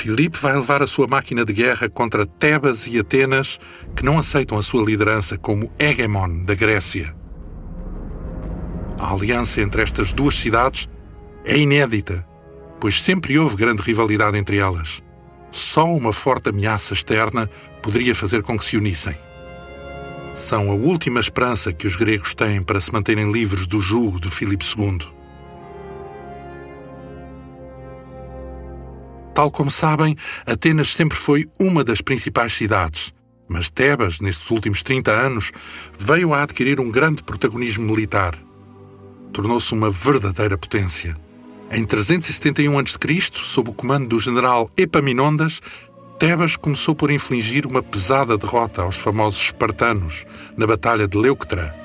Filipe 0.03 0.37
vai 0.37 0.53
levar 0.53 0.83
a 0.83 0.85
sua 0.85 1.07
máquina 1.07 1.45
de 1.45 1.53
guerra 1.53 1.87
contra 1.87 2.25
Tebas 2.25 2.87
e 2.87 2.99
Atenas, 2.99 3.57
que 3.95 4.03
não 4.03 4.19
aceitam 4.19 4.57
a 4.57 4.61
sua 4.61 4.83
liderança 4.83 5.37
como 5.37 5.71
hegemon 5.79 6.43
da 6.43 6.53
Grécia. 6.53 7.15
A 8.99 9.13
aliança 9.13 9.61
entre 9.61 9.81
estas 9.81 10.11
duas 10.11 10.37
cidades 10.37 10.89
é 11.45 11.57
inédita, 11.57 12.27
pois 12.81 13.01
sempre 13.01 13.39
houve 13.39 13.55
grande 13.55 13.81
rivalidade 13.81 14.37
entre 14.37 14.57
elas. 14.57 15.01
Só 15.49 15.85
uma 15.85 16.11
forte 16.11 16.49
ameaça 16.49 16.93
externa 16.93 17.49
poderia 17.81 18.13
fazer 18.13 18.41
com 18.41 18.59
que 18.59 18.65
se 18.65 18.75
unissem. 18.75 19.15
São 20.33 20.69
a 20.69 20.73
última 20.73 21.21
esperança 21.21 21.71
que 21.71 21.87
os 21.87 21.95
gregos 21.95 22.35
têm 22.35 22.61
para 22.61 22.81
se 22.81 22.91
manterem 22.91 23.31
livres 23.31 23.65
do 23.65 23.79
jugo 23.79 24.19
de 24.19 24.29
Filipe 24.29 24.65
II. 24.65 25.22
Tal 29.33 29.49
como 29.49 29.71
sabem, 29.71 30.15
Atenas 30.45 30.93
sempre 30.93 31.17
foi 31.17 31.45
uma 31.59 31.83
das 31.83 32.01
principais 32.01 32.53
cidades, 32.53 33.13
mas 33.49 33.69
Tebas, 33.69 34.19
nestes 34.19 34.49
últimos 34.51 34.83
30 34.83 35.11
anos, 35.11 35.51
veio 35.97 36.33
a 36.33 36.43
adquirir 36.43 36.79
um 36.79 36.91
grande 36.91 37.23
protagonismo 37.23 37.85
militar. 37.85 38.37
Tornou-se 39.31 39.73
uma 39.73 39.89
verdadeira 39.89 40.57
potência. 40.57 41.15
Em 41.71 41.83
371 41.83 42.77
a.C., 42.77 43.31
sob 43.33 43.71
o 43.71 43.73
comando 43.73 44.09
do 44.09 44.19
general 44.19 44.69
Epaminondas, 44.77 45.59
Tebas 46.19 46.55
começou 46.55 46.93
por 46.93 47.09
infligir 47.09 47.65
uma 47.65 47.81
pesada 47.81 48.37
derrota 48.37 48.83
aos 48.83 48.95
famosos 48.95 49.41
espartanos 49.41 50.25
na 50.55 50.67
Batalha 50.67 51.07
de 51.07 51.17
Leuctra. 51.17 51.82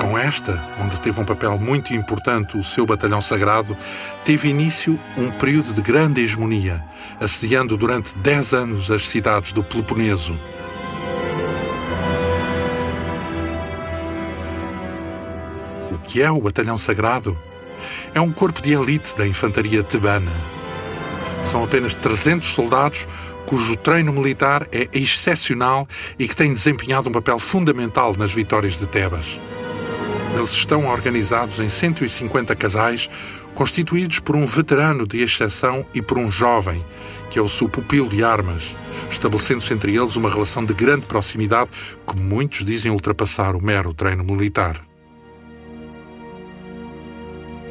Com 0.00 0.18
esta, 0.18 0.62
onde 0.80 1.00
teve 1.00 1.20
um 1.20 1.24
papel 1.24 1.58
muito 1.58 1.94
importante 1.94 2.56
o 2.56 2.64
seu 2.64 2.84
batalhão 2.84 3.20
sagrado, 3.20 3.76
teve 4.24 4.48
início 4.48 4.98
um 5.16 5.30
período 5.30 5.72
de 5.72 5.80
grande 5.80 6.22
hegemonia, 6.22 6.84
assediando 7.20 7.76
durante 7.76 8.14
10 8.16 8.52
anos 8.54 8.90
as 8.90 9.08
cidades 9.08 9.52
do 9.52 9.62
Peloponeso. 9.62 10.38
O 15.90 15.98
que 15.98 16.22
é 16.22 16.30
o 16.30 16.40
batalhão 16.40 16.78
sagrado? 16.78 17.36
É 18.14 18.20
um 18.20 18.30
corpo 18.30 18.62
de 18.62 18.72
elite 18.72 19.16
da 19.16 19.26
infantaria 19.26 19.82
tebana. 19.82 20.32
São 21.44 21.62
apenas 21.62 21.94
300 21.94 22.48
soldados 22.48 23.06
cujo 23.46 23.76
treino 23.76 24.12
militar 24.12 24.66
é 24.72 24.88
excepcional 24.92 25.86
e 26.18 26.26
que 26.26 26.34
têm 26.34 26.52
desempenhado 26.52 27.08
um 27.08 27.12
papel 27.12 27.38
fundamental 27.38 28.14
nas 28.16 28.32
vitórias 28.32 28.78
de 28.78 28.86
Tebas. 28.86 29.38
Eles 30.34 30.50
estão 30.50 30.86
organizados 30.86 31.60
em 31.60 31.68
150 31.68 32.56
casais, 32.56 33.08
constituídos 33.54 34.18
por 34.18 34.34
um 34.34 34.44
veterano 34.44 35.06
de 35.06 35.22
exceção 35.22 35.86
e 35.94 36.02
por 36.02 36.18
um 36.18 36.30
jovem, 36.30 36.84
que 37.30 37.38
é 37.38 37.42
o 37.42 37.48
seu 37.48 37.68
pupilo 37.68 38.08
de 38.08 38.24
armas, 38.24 38.76
estabelecendo-se 39.08 39.72
entre 39.72 39.96
eles 39.96 40.16
uma 40.16 40.28
relação 40.28 40.64
de 40.64 40.74
grande 40.74 41.06
proximidade 41.06 41.70
que 42.06 42.20
muitos 42.20 42.64
dizem 42.64 42.90
ultrapassar 42.90 43.54
o 43.54 43.62
mero 43.62 43.94
treino 43.94 44.24
militar. 44.24 44.80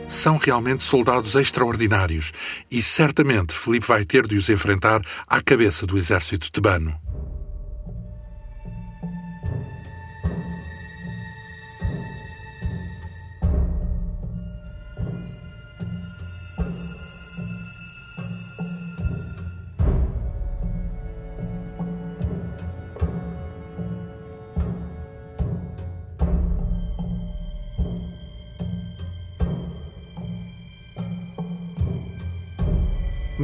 São 0.07 0.37
realmente 0.37 0.83
soldados 0.83 1.35
extraordinários 1.35 2.31
e 2.71 2.81
certamente 2.81 3.53
Felipe 3.53 3.87
vai 3.87 4.05
ter 4.05 4.25
de 4.25 4.37
os 4.37 4.47
enfrentar 4.47 5.01
à 5.27 5.41
cabeça 5.41 5.85
do 5.85 5.97
exército 5.97 6.49
tebano. 6.51 7.02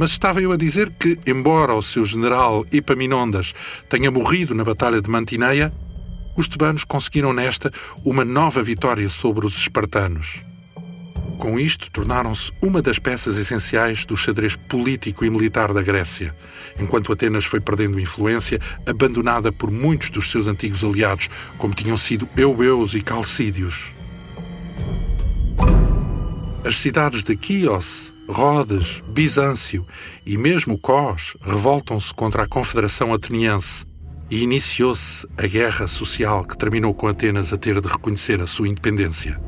Mas 0.00 0.12
estava 0.12 0.40
eu 0.40 0.50
a 0.50 0.56
dizer 0.56 0.90
que, 0.98 1.18
embora 1.26 1.74
o 1.74 1.82
seu 1.82 2.06
general 2.06 2.64
Epaminondas 2.72 3.52
tenha 3.86 4.10
morrido 4.10 4.54
na 4.54 4.64
Batalha 4.64 4.98
de 4.98 5.10
Mantineia, 5.10 5.70
os 6.34 6.48
tebanos 6.48 6.84
conseguiram 6.84 7.34
nesta 7.34 7.70
uma 8.02 8.24
nova 8.24 8.62
vitória 8.62 9.06
sobre 9.10 9.44
os 9.44 9.58
espartanos. 9.58 10.42
Com 11.36 11.60
isto, 11.60 11.90
tornaram-se 11.90 12.50
uma 12.62 12.80
das 12.80 12.98
peças 12.98 13.36
essenciais 13.36 14.06
do 14.06 14.16
xadrez 14.16 14.56
político 14.56 15.22
e 15.22 15.28
militar 15.28 15.70
da 15.74 15.82
Grécia, 15.82 16.34
enquanto 16.78 17.12
Atenas 17.12 17.44
foi 17.44 17.60
perdendo 17.60 18.00
influência, 18.00 18.58
abandonada 18.86 19.52
por 19.52 19.70
muitos 19.70 20.08
dos 20.08 20.30
seus 20.30 20.46
antigos 20.46 20.82
aliados, 20.82 21.28
como 21.58 21.74
tinham 21.74 21.98
sido 21.98 22.26
Eubeus 22.38 22.94
e 22.94 23.02
Calcídios. 23.02 23.94
As 26.64 26.76
cidades 26.76 27.22
de 27.22 27.36
Quíos, 27.36 28.14
Rhodes, 28.30 29.02
Bizâncio 29.08 29.84
e 30.24 30.38
mesmo 30.38 30.78
Cós 30.78 31.36
revoltam-se 31.42 32.14
contra 32.14 32.44
a 32.44 32.46
Confederação 32.46 33.12
Ateniense 33.12 33.84
e 34.30 34.44
iniciou-se 34.44 35.26
a 35.36 35.48
guerra 35.48 35.88
social 35.88 36.44
que 36.44 36.56
terminou 36.56 36.94
com 36.94 37.08
Atenas 37.08 37.52
a 37.52 37.58
ter 37.58 37.80
de 37.80 37.88
reconhecer 37.88 38.40
a 38.40 38.46
sua 38.46 38.68
independência. 38.68 39.40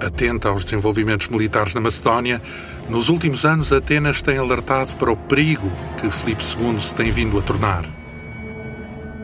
Atenta 0.00 0.50
aos 0.50 0.64
desenvolvimentos 0.64 1.26
militares 1.26 1.74
na 1.74 1.80
Macedónia, 1.80 2.40
nos 2.88 3.08
últimos 3.08 3.44
anos 3.44 3.72
Atenas 3.72 4.22
tem 4.22 4.38
alertado 4.38 4.94
para 4.94 5.10
o 5.10 5.16
perigo 5.16 5.70
que 6.00 6.08
Filipe 6.08 6.44
II 6.44 6.80
se 6.80 6.94
tem 6.94 7.10
vindo 7.10 7.36
a 7.38 7.42
tornar. 7.42 7.99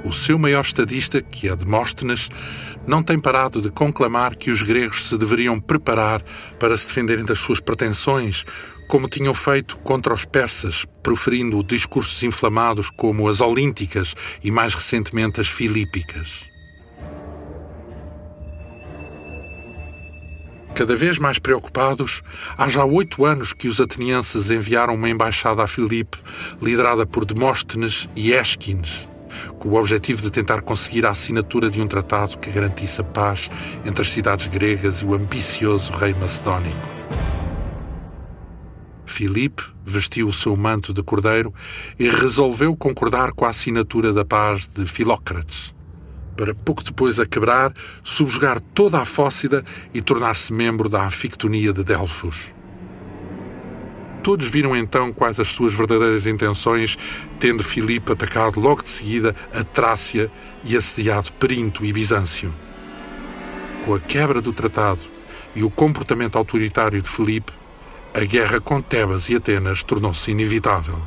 O 0.06 0.12
seu 0.12 0.38
maior 0.38 0.60
estadista, 0.60 1.20
que 1.20 1.48
é 1.48 1.56
Demóstenes, 1.56 2.28
não 2.86 3.02
tem 3.02 3.18
parado 3.18 3.60
de 3.60 3.70
conclamar 3.70 4.36
que 4.36 4.52
os 4.52 4.62
gregos 4.62 5.08
se 5.08 5.18
deveriam 5.18 5.58
preparar 5.58 6.22
para 6.60 6.76
se 6.76 6.86
defenderem 6.86 7.24
das 7.24 7.40
suas 7.40 7.58
pretensões, 7.58 8.44
como 8.86 9.08
tinham 9.08 9.34
feito 9.34 9.76
contra 9.78 10.14
os 10.14 10.24
persas, 10.24 10.86
proferindo 11.02 11.60
discursos 11.64 12.22
inflamados 12.22 12.88
como 12.88 13.28
as 13.28 13.40
olínticas 13.40 14.14
e 14.44 14.52
mais 14.52 14.74
recentemente 14.74 15.40
as 15.40 15.48
filípicas. 15.48 16.44
Cada 20.72 20.94
vez 20.94 21.18
mais 21.18 21.40
preocupados, 21.40 22.22
há 22.56 22.68
já 22.68 22.84
oito 22.84 23.24
anos 23.24 23.52
que 23.52 23.66
os 23.66 23.80
atenienses 23.80 24.50
enviaram 24.50 24.94
uma 24.94 25.10
embaixada 25.10 25.64
a 25.64 25.66
Filipe, 25.66 26.18
liderada 26.62 27.04
por 27.04 27.24
Demóstenes 27.24 28.08
e 28.14 28.32
Esquines, 28.32 29.08
com 29.58 29.70
o 29.70 29.74
objetivo 29.74 30.22
de 30.22 30.30
tentar 30.30 30.62
conseguir 30.62 31.06
a 31.06 31.10
assinatura 31.10 31.70
de 31.70 31.80
um 31.80 31.86
tratado 31.86 32.38
que 32.38 32.50
garantisse 32.50 33.00
a 33.00 33.04
paz 33.04 33.50
entre 33.84 34.02
as 34.02 34.10
cidades 34.10 34.46
gregas 34.48 34.96
e 34.96 35.04
o 35.04 35.14
ambicioso 35.14 35.92
rei 35.92 36.14
macedónico. 36.14 36.96
Filipe 39.04 39.62
vestiu 39.84 40.28
o 40.28 40.32
seu 40.32 40.56
manto 40.56 40.92
de 40.92 41.02
cordeiro 41.02 41.54
e 41.98 42.08
resolveu 42.08 42.76
concordar 42.76 43.32
com 43.32 43.44
a 43.44 43.50
assinatura 43.50 44.12
da 44.12 44.24
paz 44.24 44.66
de 44.66 44.84
Filócrates 44.86 45.76
para 46.36 46.54
pouco 46.54 46.84
depois 46.84 47.18
a 47.18 47.26
quebrar, 47.26 47.72
subjugar 48.02 48.60
toda 48.60 49.00
a 49.00 49.04
Fócida 49.04 49.64
e 49.94 50.02
tornar-se 50.02 50.52
membro 50.52 50.88
da 50.88 51.04
Anfictonia 51.04 51.72
de 51.72 51.82
Delfos. 51.82 52.54
Todos 54.26 54.48
viram 54.48 54.76
então 54.76 55.12
quais 55.12 55.38
as 55.38 55.46
suas 55.46 55.72
verdadeiras 55.72 56.26
intenções, 56.26 56.98
tendo 57.38 57.62
Filipe 57.62 58.10
atacado 58.10 58.58
logo 58.58 58.82
de 58.82 58.88
seguida 58.88 59.36
a 59.54 59.62
Trácia 59.62 60.28
e 60.64 60.76
assediado 60.76 61.32
Perinto 61.34 61.84
e 61.84 61.92
Bizâncio. 61.92 62.52
Com 63.84 63.94
a 63.94 64.00
quebra 64.00 64.40
do 64.40 64.52
tratado 64.52 64.98
e 65.54 65.62
o 65.62 65.70
comportamento 65.70 66.36
autoritário 66.36 67.00
de 67.00 67.08
Filipe, 67.08 67.52
a 68.12 68.24
guerra 68.24 68.60
com 68.60 68.80
Tebas 68.80 69.28
e 69.28 69.36
Atenas 69.36 69.84
tornou-se 69.84 70.28
inevitável. 70.28 71.00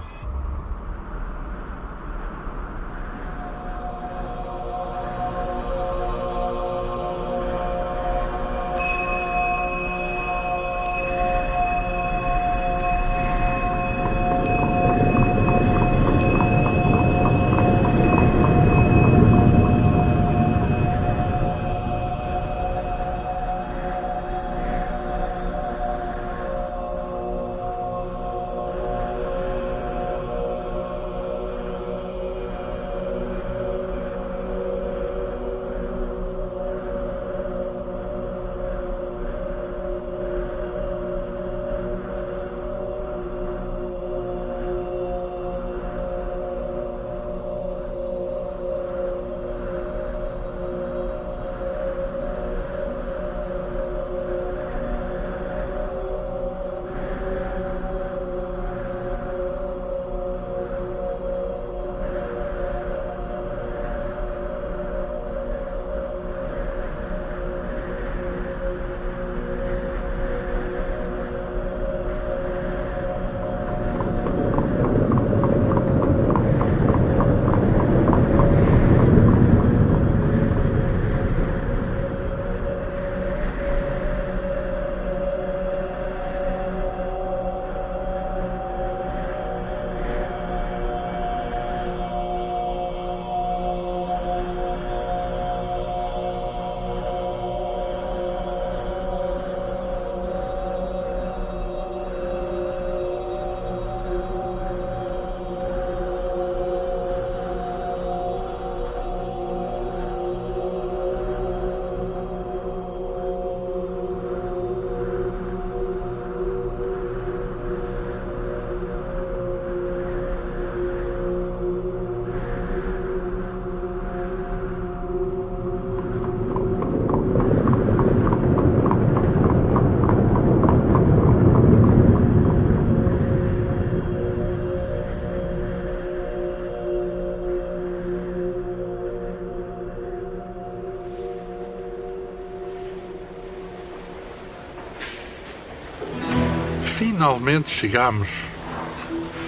Finalmente 147.29 147.69
chegamos. 147.69 148.27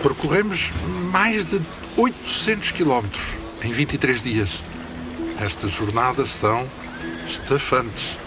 Percorremos 0.04 0.72
mais 1.12 1.48
de 1.48 1.60
800 1.98 2.70
quilómetros 2.70 3.40
em 3.64 3.72
23 3.72 4.22
dias. 4.22 4.64
Estas 5.40 5.72
jornadas 5.72 6.30
são 6.30 6.70
estafantes. 7.26 8.20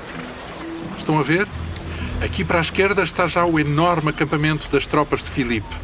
Estão 0.99 1.21
a 1.21 1.23
ver? 1.23 1.47
Aqui 2.21 2.45
para 2.45 2.59
a 2.59 2.61
esquerda 2.61 3.01
está 3.05 3.29
já 3.29 3.45
o 3.45 3.61
enorme 3.61 4.11
acampamento 4.11 4.69
das 4.73 4.89
tropas 4.89 5.23
de 5.23 5.31
Filipe. 5.31 5.77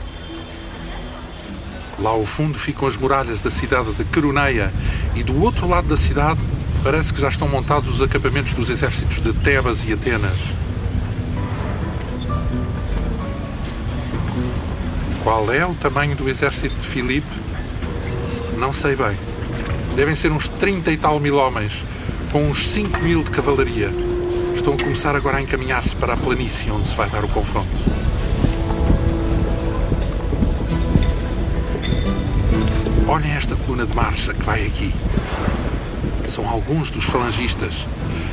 Lá 1.97 2.11
ao 2.11 2.27
fundo 2.27 2.59
ficam 2.59 2.89
as 2.89 2.97
muralhas 2.97 3.39
da 3.39 3.53
cidade 3.53 3.93
de 3.93 4.05
Queroneia 4.05 4.75
e 5.15 5.23
do 5.23 5.41
outro 5.41 5.69
lado 5.69 5.87
da 5.87 5.97
cidade 5.97 6.41
parece 6.83 7.15
que 7.15 7.21
já 7.21 7.29
estão 7.29 7.47
montados 7.47 7.89
os 7.89 8.03
acampamentos 8.03 8.53
dos 8.53 8.69
exércitos 8.69 9.21
de 9.21 9.33
Tebas 9.33 9.89
e 9.89 9.93
Atenas. 9.93 10.39
Qual 15.31 15.53
é 15.53 15.65
o 15.65 15.77
tamanho 15.77 16.17
do 16.17 16.29
exército 16.29 16.75
de 16.75 16.85
Filipe? 16.85 17.29
Não 18.59 18.73
sei 18.73 18.97
bem. 18.97 19.17
Devem 19.95 20.17
ser 20.17 20.33
uns 20.33 20.49
30 20.49 20.91
e 20.91 20.97
tal 20.97 21.21
mil 21.21 21.37
homens, 21.37 21.87
com 22.33 22.51
uns 22.51 22.67
5 22.67 22.99
mil 22.99 23.23
de 23.23 23.31
cavalaria. 23.31 23.93
Estão 24.53 24.75
a 24.75 24.77
começar 24.77 25.15
agora 25.15 25.37
a 25.37 25.41
encaminhar-se 25.41 25.95
para 25.95 26.15
a 26.15 26.17
planície 26.17 26.73
onde 26.73 26.89
se 26.89 26.97
vai 26.97 27.09
dar 27.09 27.25
o 27.25 27.29
confronto. 27.29 27.71
Olhem 33.07 33.31
esta 33.31 33.55
coluna 33.55 33.87
de 33.87 33.95
marcha 33.95 34.35
que 34.35 34.43
vai 34.43 34.67
aqui. 34.67 34.93
São 36.27 36.49
alguns 36.51 36.91
dos 36.91 37.05
falangistas. 37.05 37.87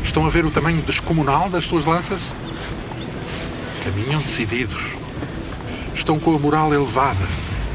Estão 0.04 0.26
a 0.26 0.30
ver 0.30 0.48
o 0.48 0.50
tamanho 0.50 0.82
descomunal 0.82 1.48
das 1.48 1.64
suas 1.66 1.86
lanças? 1.86 2.34
Caminham 3.84 4.20
decididos. 4.20 4.97
Estão 5.98 6.20
com 6.20 6.36
a 6.36 6.40
moral 6.40 6.72
elevada 6.74 7.28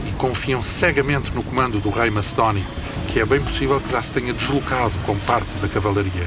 e 0.07 0.13
confiam 0.13 0.63
cegamente 0.63 1.35
no 1.35 1.43
comando 1.43 1.81
do 1.81 1.91
rei 1.91 2.09
macedónico, 2.09 2.71
que 3.09 3.19
é 3.19 3.27
bem 3.27 3.41
possível 3.41 3.81
que 3.81 3.91
já 3.91 4.01
se 4.01 4.13
tenha 4.13 4.33
deslocado 4.33 4.97
com 5.05 5.19
parte 5.19 5.53
da 5.57 5.69
cavalaria. 5.69 6.27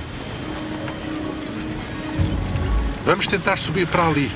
Vamos 3.04 3.26
tentar 3.26 3.56
subir 3.58 3.88
para 3.88 4.08
ali. 4.08 4.30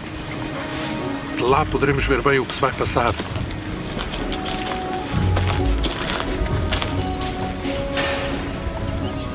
De 1.36 1.44
lá 1.44 1.66
poderemos 1.66 2.06
ver 2.06 2.22
bem 2.22 2.40
o 2.40 2.46
que 2.46 2.56
se 2.56 2.62
vai 2.62 2.72
passar. 2.72 3.14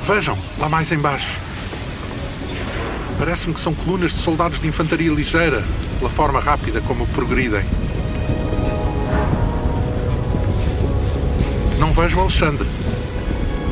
Vejam, 0.03 0.37
lá 0.59 0.69
mais 0.69 0.91
embaixo. 0.91 1.41
Parece-me 3.19 3.55
que 3.55 3.61
são 3.61 3.75
colunas 3.75 4.13
de 4.13 4.19
soldados 4.19 4.61
de 4.61 4.67
infantaria 4.67 5.13
ligeira, 5.13 5.63
pela 5.99 6.11
forma 6.11 6.41
rápida 6.41 6.81
como 6.81 7.07
progridem. 7.09 7.84
Vejo 11.95 12.19
Alexandre. 12.19 12.67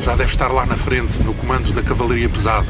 Já 0.01 0.15
deve 0.15 0.31
estar 0.31 0.47
lá 0.47 0.65
na 0.65 0.77
frente, 0.77 1.21
no 1.21 1.33
comando 1.33 1.73
da 1.73 1.83
cavalaria 1.83 2.29
pesada. 2.29 2.65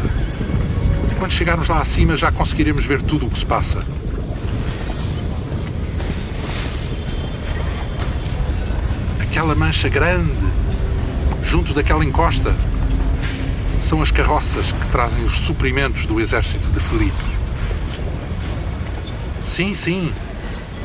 Quando 1.19 1.31
chegarmos 1.31 1.69
lá 1.69 1.79
acima, 1.79 2.17
já 2.17 2.31
conseguiremos 2.31 2.85
ver 2.85 3.03
tudo 3.03 3.27
o 3.27 3.29
que 3.29 3.37
se 3.37 3.45
passa. 3.45 3.85
Aquela 9.21 9.53
mancha 9.53 9.87
grande, 9.89 10.47
junto 11.43 11.71
daquela 11.71 12.03
encosta, 12.03 12.55
são 13.79 14.01
as 14.01 14.09
carroças 14.09 14.71
que 14.71 14.87
trazem 14.87 15.23
os 15.23 15.33
suprimentos 15.33 16.07
do 16.07 16.19
exército 16.19 16.71
de 16.71 16.79
Felipe. 16.79 17.23
Sim, 19.45 19.75
sim, 19.75 20.11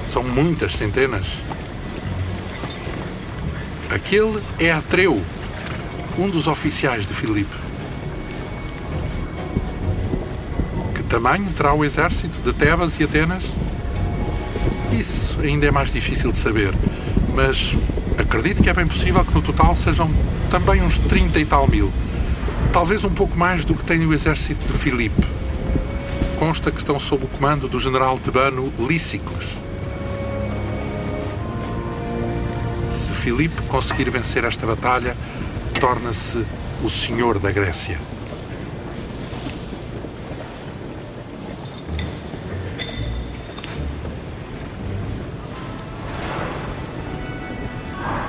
são 0.06 0.22
muitas 0.22 0.74
centenas. 0.74 1.42
Aquele 3.90 4.42
é 4.60 4.70
Atreu, 4.70 5.22
um 6.18 6.28
dos 6.28 6.46
oficiais 6.46 7.06
de 7.06 7.14
Filipe. 7.14 7.56
Que 10.94 11.02
tamanho 11.04 11.50
terá 11.52 11.72
o 11.72 11.82
exército 11.82 12.42
de 12.42 12.52
Tebas 12.52 13.00
e 13.00 13.04
Atenas? 13.04 13.44
Isso 14.92 15.40
ainda 15.40 15.66
é 15.66 15.70
mais 15.70 15.90
difícil 15.90 16.30
de 16.30 16.36
saber, 16.36 16.74
mas 17.34 17.78
acredito 18.18 18.62
que 18.62 18.68
é 18.68 18.74
bem 18.74 18.86
possível 18.86 19.24
que 19.24 19.34
no 19.34 19.40
total 19.40 19.74
sejam 19.74 20.10
também 20.50 20.82
uns 20.82 20.98
30 20.98 21.38
e 21.38 21.46
tal 21.46 21.66
mil. 21.66 21.90
Talvez 22.70 23.04
um 23.04 23.10
pouco 23.10 23.38
mais 23.38 23.64
do 23.64 23.74
que 23.74 23.84
tem 23.84 24.04
o 24.04 24.12
exército 24.12 24.70
de 24.70 24.78
Filipe. 24.78 25.26
Consta 26.38 26.70
que 26.70 26.78
estão 26.78 27.00
sob 27.00 27.24
o 27.24 27.28
comando 27.28 27.68
do 27.68 27.80
general 27.80 28.18
tebano 28.18 28.70
Lícicles. 28.78 29.67
Filipe 33.28 33.60
conseguir 33.64 34.08
vencer 34.08 34.42
esta 34.44 34.66
batalha, 34.66 35.14
torna-se 35.78 36.42
o 36.82 36.88
senhor 36.88 37.38
da 37.38 37.52
Grécia. 37.52 38.00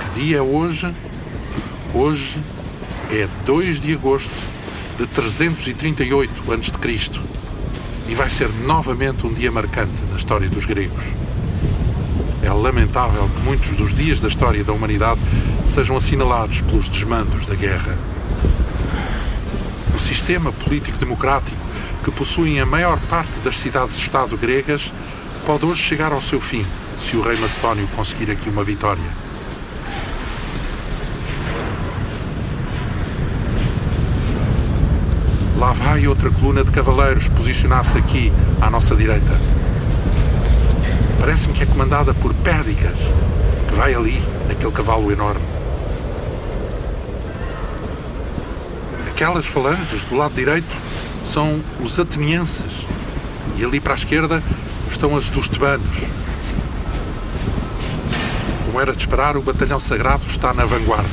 Que 0.02 0.20
dia 0.20 0.40
é 0.40 0.42
hoje? 0.42 0.94
Hoje 1.94 2.44
é 3.10 3.26
2 3.46 3.80
de 3.80 3.94
agosto 3.94 4.36
de 4.98 5.08
338 5.08 6.52
a.C. 6.52 7.22
e 8.10 8.16
vai 8.16 8.30
ser 8.30 8.50
novamente 8.66 9.26
um 9.26 9.34
dia 9.34 9.50
marcante 9.50 10.04
na 10.12 10.18
história 10.18 10.50
dos 10.50 10.66
gregos. 10.66 11.19
É 12.50 12.52
lamentável 12.52 13.30
que 13.30 13.42
muitos 13.44 13.76
dos 13.76 13.94
dias 13.94 14.20
da 14.20 14.28
história 14.28 14.64
da 14.64 14.74
humanidade 14.74 15.22
sejam 15.68 15.96
assinalados 15.96 16.62
pelos 16.62 16.90
desmandos 16.90 17.46
da 17.46 17.54
guerra. 17.54 17.96
O 19.94 20.00
sistema 20.00 20.52
político-democrático 20.52 21.56
que 22.04 22.10
possuem 22.10 22.60
a 22.60 22.66
maior 22.66 22.98
parte 23.02 23.38
das 23.44 23.56
cidades-estado 23.56 24.36
gregas 24.36 24.92
pode 25.46 25.64
hoje 25.64 25.84
chegar 25.84 26.12
ao 26.12 26.24
seu 26.24 26.42
fim 26.42 26.66
se 26.98 27.16
o 27.16 27.22
rei 27.22 27.38
Macedónio 27.38 27.88
conseguir 27.96 28.32
aqui 28.32 28.50
uma 28.50 28.64
vitória. 28.64 29.04
Lá 35.56 35.72
vai 35.72 36.08
outra 36.08 36.32
coluna 36.32 36.64
de 36.64 36.72
cavaleiros 36.72 37.30
posicionar-se 37.30 38.00
aqui 38.00 38.34
à 38.60 38.72
nossa 38.72 38.96
direita. 38.96 39.59
Parece-me 41.20 41.54
que 41.54 41.64
é 41.64 41.66
comandada 41.66 42.14
por 42.14 42.34
Pérdigas, 42.34 42.98
que 43.68 43.76
vai 43.76 43.94
ali, 43.94 44.22
naquele 44.48 44.72
cavalo 44.72 45.12
enorme. 45.12 45.46
Aquelas 49.10 49.46
falanges 49.46 50.06
do 50.06 50.16
lado 50.16 50.34
direito 50.34 50.76
são 51.26 51.60
os 51.84 52.00
atenienses 52.00 52.88
e 53.58 53.66
ali 53.66 53.80
para 53.80 53.94
a 53.94 53.98
esquerda 53.98 54.42
estão 54.90 55.16
as 55.16 55.30
dos 55.30 55.50
tebanos. 55.50 56.04
Como 58.66 58.80
era 58.80 58.94
de 58.94 59.00
esperar, 59.00 59.36
o 59.36 59.42
batalhão 59.42 59.80
sagrado 59.80 60.24
está 60.26 60.54
na 60.54 60.66
vanguarda. 60.66 61.10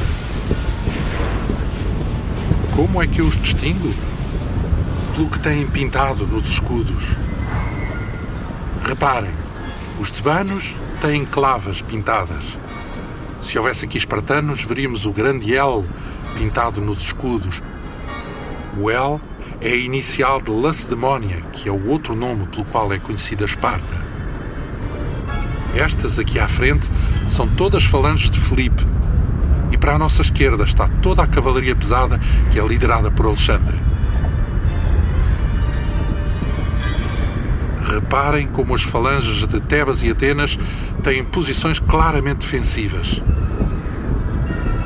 Como 2.75 3.03
é 3.03 3.07
que 3.07 3.21
eu 3.21 3.27
os 3.27 3.37
distingo? 3.41 3.93
Pelo 5.15 5.29
que 5.29 5.41
têm 5.41 5.67
pintado 5.67 6.27
nos 6.27 6.49
escudos. 6.49 7.17
Reparem, 8.85 9.33
os 9.99 10.11
tebanos 10.11 10.75
têm 11.01 11.25
clavas 11.25 11.81
pintadas. 11.81 12.59
Se 13.41 13.59
houvesse 13.59 13.85
aqui 13.85 13.97
espartanos, 13.97 14.63
veríamos 14.63 15.07
o 15.07 15.13
grande 15.13 15.57
L 15.57 15.85
pintado 16.37 16.81
nos 16.81 17.01
escudos. 17.01 17.63
O 18.77 18.91
L 18.91 19.21
é 19.61 19.71
a 19.71 19.77
inicial 19.77 20.41
de 20.41 20.51
Lacedemónia, 20.51 21.41
que 21.53 21.69
é 21.69 21.73
o 21.73 21.89
outro 21.89 22.15
nome 22.15 22.47
pelo 22.49 22.67
qual 22.67 22.93
é 22.93 22.99
conhecida 22.99 23.45
Esparta. 23.45 24.07
Estas 25.75 26.19
aqui 26.19 26.39
à 26.39 26.49
frente 26.49 26.91
são 27.29 27.49
todas 27.49 27.85
falanges 27.85 28.31
de 28.31 28.39
Filipe. 28.39 28.83
E 29.71 29.79
para 29.79 29.95
a 29.95 29.99
nossa 29.99 30.23
esquerda 30.23 30.65
está 30.65 30.89
toda 30.89 31.23
a 31.23 31.27
cavalaria 31.27 31.75
pesada 31.75 32.19
que 32.51 32.59
é 32.59 32.67
liderada 32.67 33.11
por 33.11 33.27
Alexandre. 33.27 33.86
Reparem 37.97 38.47
como 38.47 38.75
as 38.75 38.83
falanges 38.83 39.47
de 39.47 39.59
Tebas 39.59 40.03
e 40.03 40.11
Atenas 40.11 40.59
têm 41.03 41.25
posições 41.25 41.81
claramente 41.81 42.41
defensivas. 42.41 43.23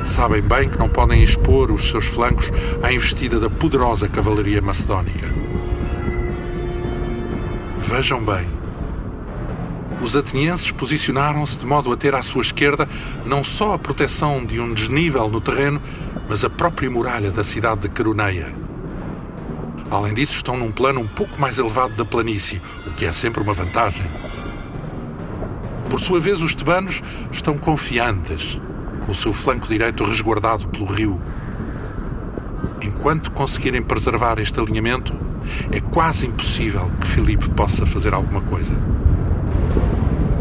Sabem 0.01 0.41
bem 0.41 0.69
que 0.69 0.79
não 0.79 0.87
podem 0.87 1.21
expor 1.21 1.71
os 1.71 1.89
seus 1.89 2.05
flancos 2.05 2.49
à 2.81 2.93
investida 2.93 3.37
da 3.37 3.49
poderosa 3.49 4.07
cavalaria 4.07 4.61
macedónica. 4.61 5.27
Vejam 7.79 8.23
bem. 8.23 8.47
Os 10.01 10.15
atenienses 10.15 10.71
posicionaram-se 10.71 11.57
de 11.57 11.65
modo 11.65 11.91
a 11.91 11.97
ter 11.97 12.15
à 12.15 12.23
sua 12.23 12.43
esquerda 12.43 12.87
não 13.25 13.43
só 13.43 13.73
a 13.73 13.79
proteção 13.79 14.45
de 14.45 14.57
um 14.57 14.73
desnível 14.73 15.27
no 15.27 15.41
terreno, 15.41 15.81
mas 16.29 16.45
a 16.45 16.49
própria 16.49 16.89
muralha 16.89 17.29
da 17.29 17.43
cidade 17.43 17.81
de 17.81 17.89
Queroneia. 17.89 18.70
Além 19.91 20.13
disso, 20.13 20.35
estão 20.35 20.55
num 20.55 20.71
plano 20.71 21.01
um 21.01 21.07
pouco 21.07 21.39
mais 21.39 21.59
elevado 21.59 21.93
da 21.95 22.05
planície, 22.05 22.61
o 22.87 22.91
que 22.91 23.05
é 23.05 23.11
sempre 23.11 23.43
uma 23.43 23.53
vantagem. 23.53 24.05
sua 26.01 26.19
vez, 26.19 26.41
os 26.41 26.55
tebanos 26.55 27.03
estão 27.29 27.57
confiantes, 27.57 28.59
com 29.05 29.11
o 29.11 29.15
seu 29.15 29.33
flanco 29.33 29.67
direito 29.67 30.05
resguardado 30.05 30.67
pelo 30.69 30.85
rio. 30.85 31.21
Enquanto 32.81 33.31
conseguirem 33.31 33.81
preservar 33.81 34.39
este 34.39 34.59
alinhamento, 34.59 35.13
é 35.71 35.79
quase 35.79 36.25
impossível 36.25 36.89
que 36.99 37.07
Filipe 37.07 37.49
possa 37.51 37.85
fazer 37.85 38.13
alguma 38.13 38.41
coisa. 38.41 38.75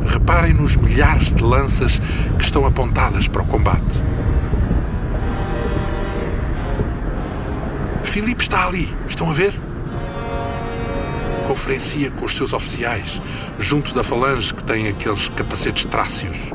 Reparem 0.07 0.55
nos 0.55 0.77
milhares 0.77 1.35
de 1.35 1.43
lanças 1.43 2.01
que 2.39 2.45
estão 2.45 2.65
apontadas 2.65 3.29
para 3.29 3.43
o 3.43 3.47
combate. 3.47 4.05
Filipe 8.11 8.43
está 8.43 8.67
ali, 8.67 8.89
estão 9.07 9.31
a 9.31 9.33
ver? 9.33 9.55
Conferencia 11.47 12.11
com 12.11 12.25
os 12.25 12.37
seus 12.37 12.53
oficiais, 12.53 13.23
junto 13.57 13.95
da 13.95 14.03
falange 14.03 14.53
que 14.53 14.65
tem 14.65 14.89
aqueles 14.89 15.29
capacetes 15.29 15.85
trácios. 15.85 16.51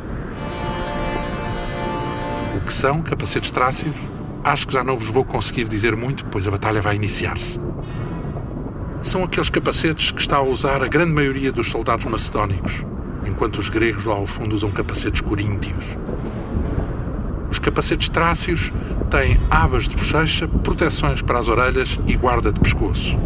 O 2.57 2.59
que 2.59 2.73
são 2.73 3.01
capacetes 3.01 3.51
trácios? 3.51 3.95
Acho 4.43 4.67
que 4.67 4.73
já 4.73 4.83
não 4.83 4.97
vos 4.97 5.07
vou 5.07 5.23
conseguir 5.23 5.63
dizer 5.69 5.95
muito, 5.95 6.25
pois 6.25 6.45
a 6.45 6.51
batalha 6.51 6.81
vai 6.81 6.97
iniciar-se. 6.97 7.57
São 9.01 9.23
aqueles 9.23 9.49
capacetes 9.49 10.11
que 10.11 10.19
está 10.19 10.35
a 10.35 10.43
usar 10.43 10.83
a 10.83 10.89
grande 10.89 11.13
maioria 11.13 11.53
dos 11.53 11.69
soldados 11.69 12.03
macedónicos, 12.03 12.85
enquanto 13.25 13.59
os 13.59 13.69
gregos 13.69 14.03
lá 14.03 14.15
ao 14.15 14.27
fundo 14.27 14.53
usam 14.57 14.71
capacetes 14.71 15.21
coríntios. 15.21 15.97
Os 17.49 17.59
capacetes 17.59 18.09
trácios 18.09 18.73
têm 19.09 19.39
abas 19.49 19.87
de 19.87 19.95
bochecha, 19.95 20.47
proteções 20.47 21.21
para 21.21 21.39
as 21.39 21.47
orelhas 21.47 21.99
e 22.07 22.15
guarda 22.15 22.51
de 22.51 22.59
pescoço. 22.59 23.17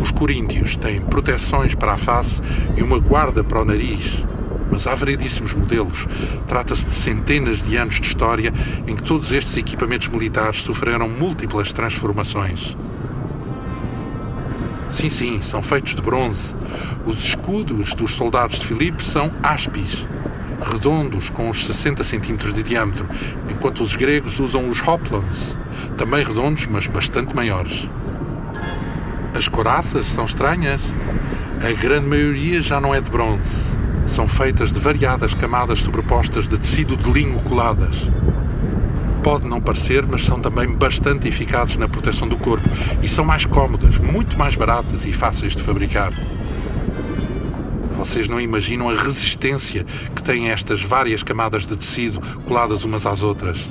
Os 0.00 0.10
coríntios 0.10 0.76
têm 0.76 1.00
proteções 1.00 1.74
para 1.74 1.92
a 1.92 1.98
face 1.98 2.40
e 2.76 2.82
uma 2.82 2.98
guarda 2.98 3.44
para 3.44 3.62
o 3.62 3.64
nariz. 3.64 4.24
Mas 4.70 4.86
há 4.86 4.94
variedíssimos 4.94 5.54
modelos. 5.54 6.06
Trata-se 6.46 6.86
de 6.86 6.92
centenas 6.92 7.62
de 7.62 7.76
anos 7.76 8.00
de 8.00 8.06
história 8.06 8.52
em 8.86 8.96
que 8.96 9.02
todos 9.02 9.30
estes 9.30 9.56
equipamentos 9.56 10.08
militares 10.08 10.62
sofreram 10.62 11.08
múltiplas 11.08 11.72
transformações. 11.72 12.76
Sim, 14.88 15.08
sim, 15.08 15.40
são 15.40 15.62
feitos 15.62 15.94
de 15.94 16.02
bronze. 16.02 16.56
Os 17.06 17.24
escudos 17.24 17.94
dos 17.94 18.12
soldados 18.12 18.58
de 18.58 18.66
Filipe 18.66 19.04
são 19.04 19.32
áspis, 19.42 20.06
redondos 20.62 21.30
com 21.30 21.50
uns 21.50 21.66
60 21.66 22.04
centímetros 22.04 22.54
de 22.54 22.62
diâmetro, 22.62 23.08
enquanto 23.48 23.82
os 23.82 23.96
gregos 23.96 24.40
usam 24.40 24.68
os 24.68 24.80
hoplons, 24.86 25.58
também 25.96 26.24
redondos, 26.24 26.66
mas 26.66 26.86
bastante 26.86 27.34
maiores. 27.34 27.90
As 29.34 29.48
coraças 29.48 30.06
são 30.06 30.24
estranhas. 30.24 30.80
A 31.60 31.72
grande 31.72 32.06
maioria 32.06 32.60
já 32.60 32.80
não 32.80 32.94
é 32.94 33.00
de 33.00 33.10
bronze. 33.10 33.80
São 34.06 34.28
feitas 34.28 34.72
de 34.72 34.78
variadas 34.78 35.32
camadas 35.32 35.80
sobrepostas 35.80 36.48
de 36.48 36.58
tecido 36.58 36.96
de 36.96 37.10
linho 37.10 37.42
coladas. 37.42 38.10
Pode 39.22 39.46
não 39.46 39.60
parecer, 39.60 40.04
mas 40.06 40.24
são 40.24 40.40
também 40.40 40.76
bastante 40.76 41.28
eficazes 41.28 41.76
na 41.76 41.88
proteção 41.88 42.28
do 42.28 42.36
corpo 42.36 42.68
e 43.02 43.08
são 43.08 43.24
mais 43.24 43.46
cómodas, 43.46 43.98
muito 43.98 44.36
mais 44.36 44.54
baratas 44.54 45.06
e 45.06 45.12
fáceis 45.12 45.56
de 45.56 45.62
fabricar. 45.62 46.12
Vocês 47.94 48.28
não 48.28 48.40
imaginam 48.40 48.90
a 48.90 48.94
resistência 48.94 49.84
que 50.14 50.22
têm 50.22 50.50
estas 50.50 50.82
várias 50.82 51.22
camadas 51.22 51.66
de 51.66 51.76
tecido 51.76 52.20
coladas 52.44 52.84
umas 52.84 53.06
às 53.06 53.22
outras. 53.22 53.70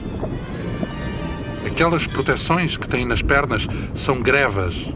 Aquelas 1.65 2.07
proteções 2.07 2.77
que 2.77 2.87
têm 2.87 3.05
nas 3.05 3.21
pernas 3.21 3.67
são 3.93 4.21
grevas. 4.21 4.93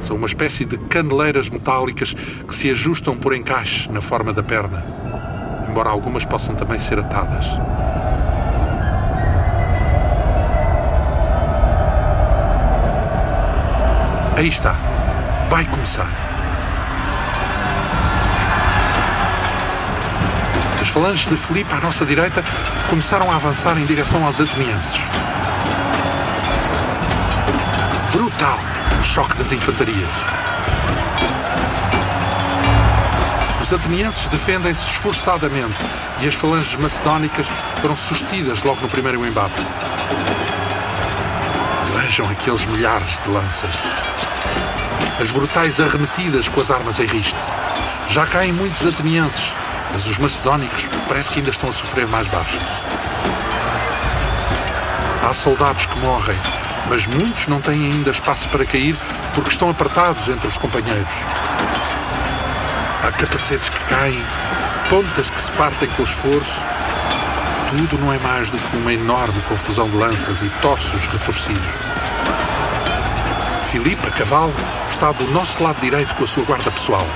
São 0.00 0.16
uma 0.16 0.26
espécie 0.26 0.64
de 0.64 0.78
caneleiras 0.78 1.50
metálicas 1.50 2.14
que 2.14 2.54
se 2.54 2.70
ajustam 2.70 3.16
por 3.16 3.34
encaixe 3.34 3.90
na 3.90 4.00
forma 4.00 4.32
da 4.32 4.42
perna, 4.42 4.84
embora 5.68 5.90
algumas 5.90 6.24
possam 6.24 6.54
também 6.54 6.78
ser 6.78 6.98
atadas. 6.98 7.46
Aí 14.36 14.46
está. 14.46 14.72
Vai 15.48 15.64
começar. 15.64 16.27
Falanges 20.98 21.28
de 21.28 21.36
Filipe 21.36 21.72
à 21.72 21.78
nossa 21.78 22.04
direita 22.04 22.42
começaram 22.90 23.30
a 23.30 23.36
avançar 23.36 23.78
em 23.78 23.86
direção 23.86 24.26
aos 24.26 24.40
atenienses. 24.40 25.00
Brutal 28.10 28.58
o 28.98 29.02
choque 29.04 29.36
das 29.36 29.52
infantarias. 29.52 30.10
Os 33.62 33.72
atenienses 33.72 34.26
defendem-se 34.26 34.90
esforçadamente 34.90 35.76
e 36.20 36.26
as 36.26 36.34
falanges 36.34 36.74
macedónicas 36.74 37.46
foram 37.80 37.96
sustidas 37.96 38.64
logo 38.64 38.80
no 38.80 38.88
primeiro 38.88 39.24
embate. 39.24 39.62
Vejam 41.94 42.28
aqueles 42.28 42.66
milhares 42.66 43.22
de 43.22 43.30
lanças. 43.30 43.70
As 45.22 45.30
brutais 45.30 45.80
arremetidas 45.80 46.48
com 46.48 46.60
as 46.60 46.72
armas 46.72 46.98
em 46.98 47.06
riste. 47.06 47.38
Já 48.10 48.26
caem 48.26 48.52
muitos 48.52 48.84
atenienses, 48.84 49.52
mas 49.92 50.06
os 50.06 50.18
macedónicos 50.18 50.88
parece 51.08 51.30
que 51.30 51.38
ainda 51.38 51.50
estão 51.50 51.68
a 51.68 51.72
sofrer 51.72 52.06
mais 52.06 52.26
baixas. 52.28 52.62
Há 55.28 55.34
soldados 55.34 55.86
que 55.86 55.98
morrem, 55.98 56.38
mas 56.88 57.06
muitos 57.06 57.46
não 57.48 57.60
têm 57.60 57.92
ainda 57.92 58.10
espaço 58.10 58.48
para 58.48 58.64
cair 58.64 58.96
porque 59.34 59.50
estão 59.50 59.68
apertados 59.68 60.28
entre 60.28 60.46
os 60.46 60.56
companheiros. 60.56 61.12
Há 63.06 63.12
capacetes 63.12 63.70
que 63.70 63.84
caem, 63.84 64.22
pontas 64.88 65.30
que 65.30 65.40
se 65.40 65.52
partem 65.52 65.88
com 65.90 66.02
esforço. 66.02 66.60
Tudo 67.68 67.98
não 67.98 68.12
é 68.12 68.18
mais 68.18 68.50
do 68.50 68.58
que 68.58 68.76
uma 68.76 68.92
enorme 68.92 69.40
confusão 69.42 69.88
de 69.88 69.96
lanças 69.96 70.42
e 70.42 70.48
torsos 70.60 71.06
retorcidos. 71.06 71.70
Filipe, 73.70 74.08
a 74.08 74.10
cavalo, 74.10 74.54
está 74.90 75.12
do 75.12 75.30
nosso 75.30 75.62
lado 75.62 75.78
direito 75.80 76.14
com 76.14 76.24
a 76.24 76.26
sua 76.26 76.44
guarda 76.44 76.70
pessoal. 76.70 77.06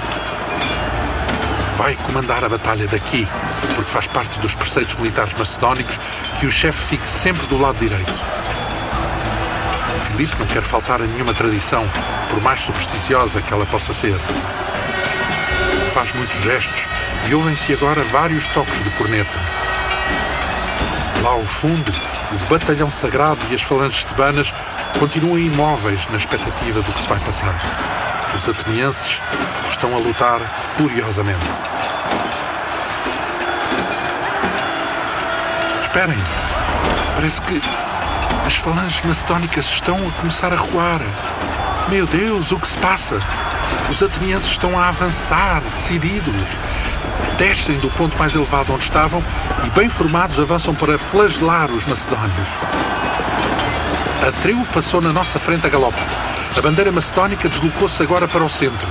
Vai 1.82 1.96
comandar 1.96 2.44
a 2.44 2.48
batalha 2.48 2.86
daqui, 2.86 3.26
porque 3.74 3.90
faz 3.90 4.06
parte 4.06 4.38
dos 4.38 4.54
preceitos 4.54 4.94
militares 4.94 5.34
macedónicos 5.34 5.98
que 6.38 6.46
o 6.46 6.50
chefe 6.50 6.80
fique 6.90 7.08
sempre 7.08 7.44
do 7.48 7.60
lado 7.60 7.76
direito. 7.80 8.12
Filipe 10.06 10.36
não 10.38 10.46
quer 10.46 10.62
faltar 10.62 11.02
a 11.02 11.04
nenhuma 11.04 11.34
tradição, 11.34 11.84
por 12.30 12.40
mais 12.40 12.60
supersticiosa 12.60 13.42
que 13.42 13.52
ela 13.52 13.66
possa 13.66 13.92
ser. 13.92 14.14
Faz 15.92 16.12
muitos 16.12 16.40
gestos 16.40 16.86
e 17.28 17.34
ouvem-se 17.34 17.72
agora 17.72 18.00
vários 18.04 18.46
toques 18.46 18.80
de 18.80 18.90
corneta. 18.90 19.40
Lá 21.20 21.30
ao 21.30 21.42
fundo, 21.42 21.92
o 22.30 22.48
batalhão 22.48 22.92
sagrado 22.92 23.40
e 23.50 23.56
as 23.56 23.62
falanges 23.62 24.04
tebanas 24.04 24.54
continuam 25.00 25.36
imóveis 25.36 26.06
na 26.10 26.16
expectativa 26.16 26.80
do 26.80 26.92
que 26.92 27.00
se 27.00 27.08
vai 27.08 27.18
passar. 27.18 27.60
Os 28.36 28.48
atenienses 28.48 29.20
estão 29.68 29.92
a 29.96 29.98
lutar 29.98 30.38
furiosamente. 30.38 31.71
Esperem! 35.92 36.18
Parece 37.14 37.42
que 37.42 37.60
as 38.46 38.54
falanges 38.54 39.04
macedónicas 39.04 39.66
estão 39.66 39.94
a 40.08 40.10
começar 40.12 40.50
a 40.50 40.56
recuar. 40.56 41.02
Meu 41.90 42.06
Deus, 42.06 42.50
o 42.50 42.58
que 42.58 42.66
se 42.66 42.78
passa? 42.78 43.20
Os 43.90 44.02
atenienses 44.02 44.52
estão 44.52 44.78
a 44.78 44.88
avançar, 44.88 45.60
decididos. 45.74 46.48
Descem 47.36 47.78
do 47.78 47.90
ponto 47.90 48.18
mais 48.18 48.34
elevado 48.34 48.72
onde 48.72 48.84
estavam 48.84 49.22
e, 49.66 49.70
bem 49.78 49.90
formados, 49.90 50.40
avançam 50.40 50.74
para 50.74 50.96
flagelar 50.96 51.70
os 51.70 51.84
macedónios. 51.84 52.48
Atreu 54.26 54.66
passou 54.72 55.02
na 55.02 55.12
nossa 55.12 55.38
frente 55.38 55.66
a 55.66 55.68
galope. 55.68 56.02
A 56.56 56.62
bandeira 56.62 56.90
macedónica 56.90 57.50
deslocou-se 57.50 58.02
agora 58.02 58.26
para 58.26 58.42
o 58.42 58.48
centro. 58.48 58.88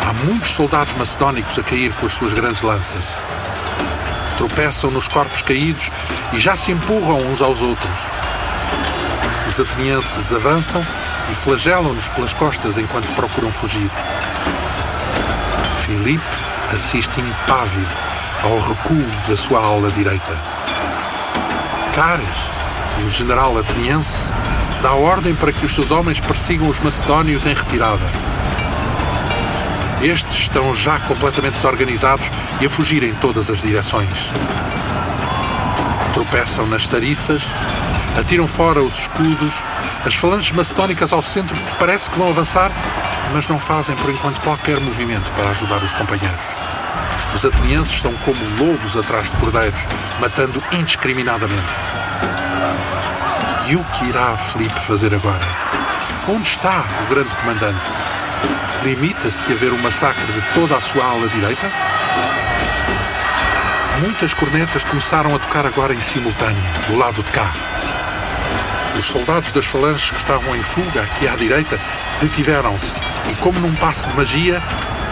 Há 0.00 0.14
muitos 0.24 0.52
soldados 0.52 0.94
macedónicos 0.94 1.58
a 1.58 1.62
cair 1.62 1.92
com 1.92 2.06
as 2.06 2.14
suas 2.14 2.32
grandes 2.32 2.62
lanças. 2.62 3.04
Tropeçam 4.38 4.90
nos 4.90 5.06
corpos 5.06 5.42
caídos 5.42 5.90
e 6.32 6.38
já 6.38 6.56
se 6.56 6.72
empurram 6.72 7.18
uns 7.20 7.40
aos 7.40 7.60
outros. 7.60 8.00
Os 9.48 9.60
atenienses 9.60 10.32
avançam 10.32 10.84
e 11.30 11.34
flagelam-nos 11.34 12.08
pelas 12.08 12.32
costas 12.32 12.78
enquanto 12.78 13.12
procuram 13.14 13.52
fugir. 13.52 13.90
Filipe 15.84 16.24
assiste 16.72 17.20
impávido 17.20 17.86
ao 18.42 18.58
recuo 18.60 19.04
da 19.28 19.36
sua 19.36 19.60
ala 19.60 19.90
direita. 19.90 20.36
Cares, 21.94 22.26
o 23.04 23.08
general 23.10 23.58
ateniense, 23.58 24.32
dá 24.80 24.92
ordem 24.92 25.34
para 25.34 25.52
que 25.52 25.66
os 25.66 25.74
seus 25.74 25.90
homens 25.90 26.18
persigam 26.18 26.68
os 26.68 26.80
macedónios 26.80 27.44
em 27.46 27.54
retirada. 27.54 28.04
Estes 30.02 30.34
estão 30.34 30.74
já 30.74 30.98
completamente 31.00 31.54
desorganizados 31.54 32.30
e 32.60 32.66
a 32.66 32.70
fugir 32.70 33.04
em 33.04 33.14
todas 33.14 33.48
as 33.50 33.60
direções. 33.60 34.32
Tropeçam 36.22 36.66
nas 36.68 36.88
tariças, 36.88 37.42
atiram 38.16 38.46
fora 38.46 38.80
os 38.80 38.96
escudos, 38.96 39.52
as 40.06 40.14
falanges 40.14 40.52
macedónicas 40.52 41.12
ao 41.12 41.20
centro 41.20 41.56
parece 41.80 42.08
que 42.08 42.16
vão 42.16 42.28
avançar, 42.28 42.70
mas 43.34 43.48
não 43.48 43.58
fazem 43.58 43.96
por 43.96 44.08
enquanto 44.08 44.40
qualquer 44.40 44.78
movimento 44.78 45.28
para 45.32 45.50
ajudar 45.50 45.82
os 45.82 45.92
companheiros. 45.94 46.40
Os 47.34 47.44
atenienses 47.44 48.00
são 48.00 48.12
como 48.18 48.38
lobos 48.56 48.96
atrás 48.96 49.32
de 49.32 49.36
cordeiros, 49.38 49.80
matando 50.20 50.62
indiscriminadamente. 50.70 51.74
E 53.66 53.74
o 53.74 53.82
que 53.82 54.04
irá 54.04 54.36
Filipe 54.36 54.78
fazer 54.86 55.12
agora? 55.12 55.44
Onde 56.28 56.46
está 56.46 56.84
o 57.04 57.12
grande 57.12 57.34
comandante? 57.34 57.90
Limita-se 58.84 59.52
a 59.52 59.56
ver 59.56 59.72
o 59.72 59.78
massacre 59.78 60.32
de 60.32 60.40
toda 60.54 60.76
a 60.76 60.80
sua 60.80 61.04
ala 61.04 61.26
direita? 61.28 61.68
Muitas 64.02 64.34
cornetas 64.34 64.82
começaram 64.82 65.32
a 65.32 65.38
tocar 65.38 65.64
agora 65.64 65.94
em 65.94 66.00
simultâneo, 66.00 66.60
do 66.88 66.96
lado 66.96 67.22
de 67.22 67.30
cá. 67.30 67.48
Os 68.98 69.04
soldados 69.04 69.52
das 69.52 69.64
falanges 69.64 70.10
que 70.10 70.16
estavam 70.16 70.56
em 70.56 70.62
fuga 70.62 71.02
aqui 71.02 71.28
à 71.28 71.36
direita 71.36 71.78
detiveram-se 72.20 72.98
e, 73.30 73.34
como 73.36 73.60
num 73.60 73.72
passo 73.76 74.08
de 74.08 74.16
magia, 74.16 74.60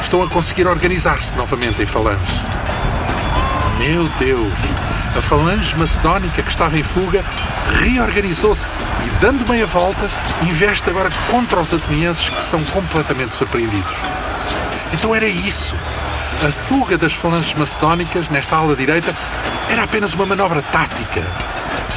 estão 0.02 0.20
a 0.24 0.28
conseguir 0.28 0.66
organizar-se 0.66 1.36
novamente 1.36 1.80
em 1.80 1.86
falange. 1.86 2.44
Meu 3.78 4.08
Deus! 4.18 4.58
A 5.16 5.22
falange 5.22 5.76
macedónica 5.76 6.42
que 6.42 6.50
estava 6.50 6.76
em 6.76 6.82
fuga 6.82 7.24
reorganizou-se 7.80 8.82
e, 9.06 9.10
dando 9.20 9.48
meia 9.48 9.66
volta, 9.66 10.10
investe 10.42 10.90
agora 10.90 11.10
contra 11.30 11.60
os 11.60 11.72
atenienses 11.72 12.28
que 12.28 12.42
são 12.42 12.64
completamente 12.64 13.36
surpreendidos. 13.36 13.96
Então 14.92 15.14
era 15.14 15.28
isso. 15.28 15.76
A 16.42 16.50
fuga 16.50 16.96
das 16.96 17.12
falanges 17.12 17.52
macedónicas 17.52 18.30
nesta 18.30 18.56
ala 18.56 18.74
direita 18.74 19.14
era 19.68 19.84
apenas 19.84 20.14
uma 20.14 20.24
manobra 20.24 20.62
tática. 20.62 21.22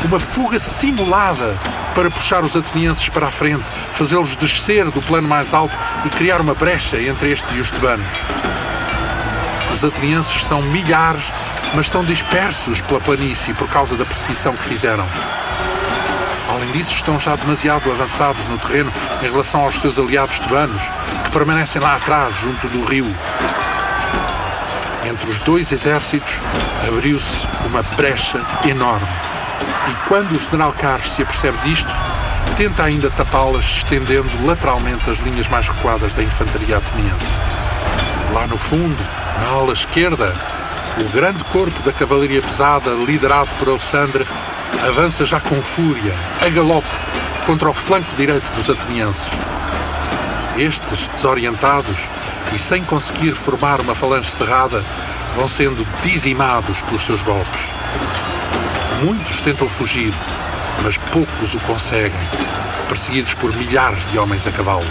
Uma 0.04 0.20
fuga 0.20 0.60
simulada 0.60 1.58
para 1.96 2.12
puxar 2.12 2.44
os 2.44 2.54
atenienses 2.54 3.08
para 3.08 3.28
a 3.28 3.32
frente, 3.32 3.64
fazê-los 3.94 4.36
descer 4.36 4.92
do 4.92 5.02
plano 5.02 5.30
mais 5.30 5.54
alto 5.54 5.80
e 6.04 6.10
criar 6.10 6.42
uma 6.42 6.54
brecha 6.54 7.00
entre 7.00 7.32
estes 7.32 7.56
e 7.58 7.62
os 7.62 7.72
tebanos. 7.72 8.06
Os 9.74 9.86
atenienses 9.86 10.44
são 10.44 10.62
milhares, 10.62 11.24
mas 11.74 11.86
estão 11.86 12.04
dispersos 12.04 12.82
pela 12.82 13.00
planície 13.00 13.54
por 13.54 13.70
causa 13.70 13.96
da 13.96 14.04
perseguição 14.04 14.58
que 14.58 14.64
fizeram. 14.64 15.08
Além 16.50 16.70
disso, 16.72 16.92
estão 16.92 17.18
já 17.18 17.38
demasiado 17.38 17.90
avançados 17.90 18.46
no 18.48 18.58
terreno 18.58 18.92
em 19.22 19.32
relação 19.32 19.62
aos 19.62 19.80
seus 19.80 19.98
aliados 19.98 20.38
tebanos, 20.40 20.84
que 21.24 21.32
permanecem 21.32 21.82
lá 21.82 21.96
atrás, 21.96 22.36
junto 22.42 22.68
do 22.68 22.84
rio. 22.84 23.08
Entre 25.14 25.30
os 25.30 25.38
dois 25.40 25.72
exércitos 25.72 26.40
abriu-se 26.88 27.46
uma 27.68 27.84
brecha 27.96 28.42
enorme. 28.66 29.08
E 29.88 30.08
quando 30.08 30.32
o 30.32 30.40
general 30.40 30.74
Carlos 30.74 31.12
se 31.12 31.22
apercebe 31.22 31.56
disto, 31.60 31.94
tenta 32.58 32.84
ainda 32.84 33.12
tapá-las, 33.12 33.64
estendendo 33.64 34.44
lateralmente 34.44 35.08
as 35.08 35.20
linhas 35.20 35.48
mais 35.50 35.68
recuadas 35.68 36.14
da 36.16 36.24
infantaria 36.24 36.78
ateniense. 36.78 37.42
Lá 38.34 38.48
no 38.48 38.58
fundo, 38.58 38.98
na 39.40 39.50
ala 39.50 39.74
esquerda, 39.74 40.34
o 41.00 41.04
grande 41.10 41.44
corpo 41.46 41.80
da 41.84 41.94
cavalaria 41.94 42.42
pesada, 42.42 42.90
liderado 42.90 43.50
por 43.60 43.70
Alexandre, 43.70 44.26
avança 44.88 45.28
já 45.28 45.40
com 45.40 45.62
fúria, 45.62 46.16
a 46.42 46.50
galope, 46.50 46.88
contra 47.46 47.70
o 47.70 47.74
flanco 47.74 48.16
direito 48.16 48.52
dos 48.56 48.68
atenienses. 48.68 49.30
Estes, 50.58 51.08
desorientados 51.10 52.00
e 52.52 52.60
sem 52.60 52.84
conseguir 52.84 53.34
formar 53.34 53.80
uma 53.80 53.96
falange 53.96 54.30
cerrada, 54.30 54.84
vão 55.36 55.48
sendo 55.48 55.86
dizimados 56.02 56.82
pelos 56.82 57.04
seus 57.04 57.22
golpes. 57.22 57.62
Muitos 59.04 59.42
tentam 59.42 59.68
fugir, 59.68 60.14
mas 60.84 60.98
poucos 60.98 61.54
o 61.54 61.60
conseguem, 61.62 62.20
perseguidos 62.88 63.34
por 63.34 63.56
milhares 63.56 64.10
de 64.12 64.18
homens 64.18 64.46
a 64.48 64.52
cavalo. 64.52 64.86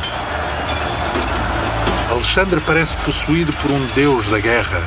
Alexandre 2.10 2.60
parece 2.60 2.96
possuído 2.98 3.52
por 3.54 3.70
um 3.70 3.86
deus 3.94 4.28
da 4.28 4.38
guerra. 4.38 4.82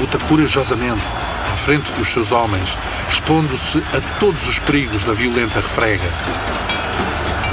Luta 0.00 0.18
corajosamente, 0.28 1.04
à 1.52 1.56
frente 1.56 1.92
dos 1.92 2.08
seus 2.08 2.32
homens, 2.32 2.76
expondo-se 3.08 3.78
a 3.78 4.18
todos 4.18 4.48
os 4.48 4.58
perigos 4.58 5.04
da 5.04 5.12
violenta 5.12 5.60
refrega. 5.60 6.10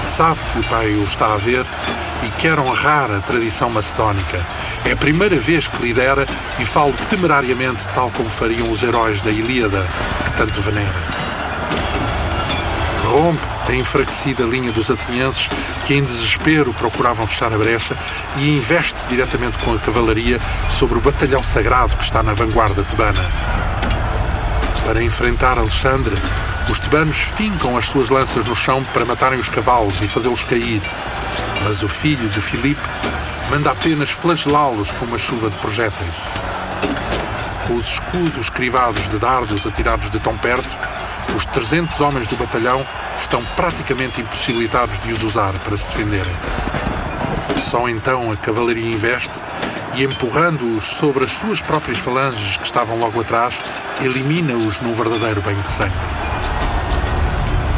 Sabe 0.03 0.39
que 0.51 0.59
o 0.59 0.63
pai 0.63 0.87
o 0.95 1.03
está 1.03 1.33
a 1.33 1.37
ver 1.37 1.65
quer 2.39 2.59
honrar 2.59 3.11
a 3.11 3.19
tradição 3.19 3.69
macedónica. 3.69 4.39
É 4.85 4.91
a 4.91 4.97
primeira 4.97 5.37
vez 5.37 5.67
que 5.67 5.81
lidera 5.81 6.25
e 6.59 6.65
fala 6.65 6.93
temerariamente 7.09 7.87
tal 7.89 8.09
como 8.11 8.29
fariam 8.29 8.71
os 8.71 8.83
heróis 8.83 9.21
da 9.21 9.31
Ilíada, 9.31 9.85
que 10.25 10.33
tanto 10.33 10.61
venera. 10.61 11.25
Rompe 13.05 13.41
a 13.67 13.73
enfraquecida 13.73 14.43
linha 14.43 14.71
dos 14.71 14.91
atenienses 14.91 15.49
que 15.85 15.95
em 15.95 16.03
desespero 16.03 16.73
procuravam 16.73 17.25
fechar 17.25 17.53
a 17.53 17.57
brecha 17.57 17.95
e 18.37 18.57
investe 18.57 19.05
diretamente 19.07 19.57
com 19.59 19.73
a 19.73 19.79
cavalaria 19.79 20.39
sobre 20.69 20.97
o 20.97 21.01
batalhão 21.01 21.41
sagrado 21.41 21.95
que 21.97 22.03
está 22.03 22.21
na 22.21 22.33
vanguarda 22.33 22.83
tebana. 22.83 23.23
Para 24.85 25.01
enfrentar 25.01 25.57
Alexandre, 25.57 26.15
os 26.69 26.79
tebanos 26.79 27.17
fincam 27.17 27.77
as 27.77 27.85
suas 27.85 28.09
lanças 28.09 28.45
no 28.45 28.55
chão 28.55 28.83
para 28.93 29.05
matarem 29.05 29.39
os 29.39 29.49
cavalos 29.49 30.01
e 30.01 30.07
fazê-los 30.07 30.43
cair. 30.43 30.81
Mas 31.65 31.81
o 31.81 31.89
filho 31.89 32.29
de 32.29 32.39
Filipe 32.39 32.79
manda 33.49 33.71
apenas 33.71 34.11
flagelá-los 34.11 34.91
com 34.91 35.05
uma 35.05 35.17
chuva 35.17 35.49
de 35.49 35.57
projéteis. 35.57 36.13
Com 37.67 37.75
os 37.75 37.93
escudos 37.93 38.51
crivados 38.51 39.09
de 39.09 39.17
dardos 39.17 39.65
atirados 39.65 40.11
de 40.11 40.19
tão 40.19 40.37
perto, 40.37 40.69
os 41.35 41.43
300 41.45 41.99
homens 42.01 42.27
do 42.27 42.35
batalhão 42.35 42.85
estão 43.19 43.43
praticamente 43.55 44.21
impossibilitados 44.21 44.99
de 44.99 45.11
os 45.11 45.23
usar 45.23 45.53
para 45.59 45.75
se 45.75 45.87
defenderem. 45.87 46.35
Só 47.63 47.89
então 47.89 48.31
a 48.31 48.37
cavalaria 48.37 48.93
investe 48.93 49.33
e, 49.95 50.03
empurrando-os 50.03 50.83
sobre 50.83 51.25
as 51.25 51.31
suas 51.31 51.61
próprias 51.61 51.97
falanges 51.97 52.57
que 52.57 52.65
estavam 52.65 52.99
logo 52.99 53.19
atrás, 53.19 53.55
elimina-os 54.01 54.81
num 54.81 54.93
verdadeiro 54.93 55.41
banho 55.41 55.61
de 55.61 55.71
sangue. 55.71 55.95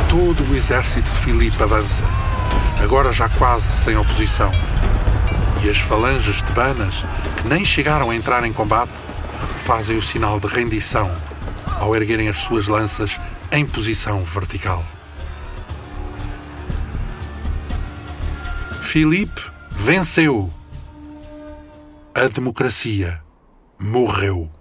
Todo 0.10 0.44
o 0.52 0.56
exército 0.56 1.10
de 1.10 1.18
Filipe 1.18 1.64
avança, 1.64 2.06
agora 2.88 3.12
já 3.12 3.28
quase 3.28 3.84
sem 3.84 3.98
oposição. 3.98 4.50
E 5.62 5.70
as 5.70 5.78
falanges 5.78 6.42
tebanas, 6.42 7.04
que 7.36 7.46
nem 7.46 7.66
chegaram 7.66 8.10
a 8.10 8.16
entrar 8.16 8.46
em 8.46 8.54
combate, 8.54 8.98
fazem 9.66 9.98
o 9.98 10.02
sinal 10.02 10.40
de 10.40 10.48
rendição 10.48 11.12
ao 11.82 11.94
erguerem 11.94 12.30
as 12.30 12.38
suas 12.38 12.70
lanças 12.70 13.20
em 13.52 13.66
posição 13.66 14.24
vertical. 14.24 14.86
Filipe 18.82 19.42
venceu. 19.70 20.50
A 22.16 22.30
democracia 22.30 23.22
morreu. 23.78 24.57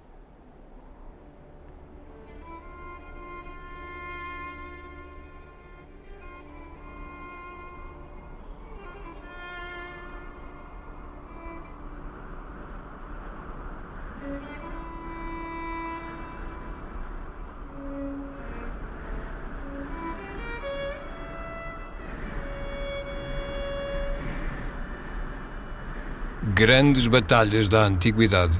Grandes 26.66 27.06
batalhas 27.06 27.68
da 27.68 27.82
Antiguidade. 27.84 28.58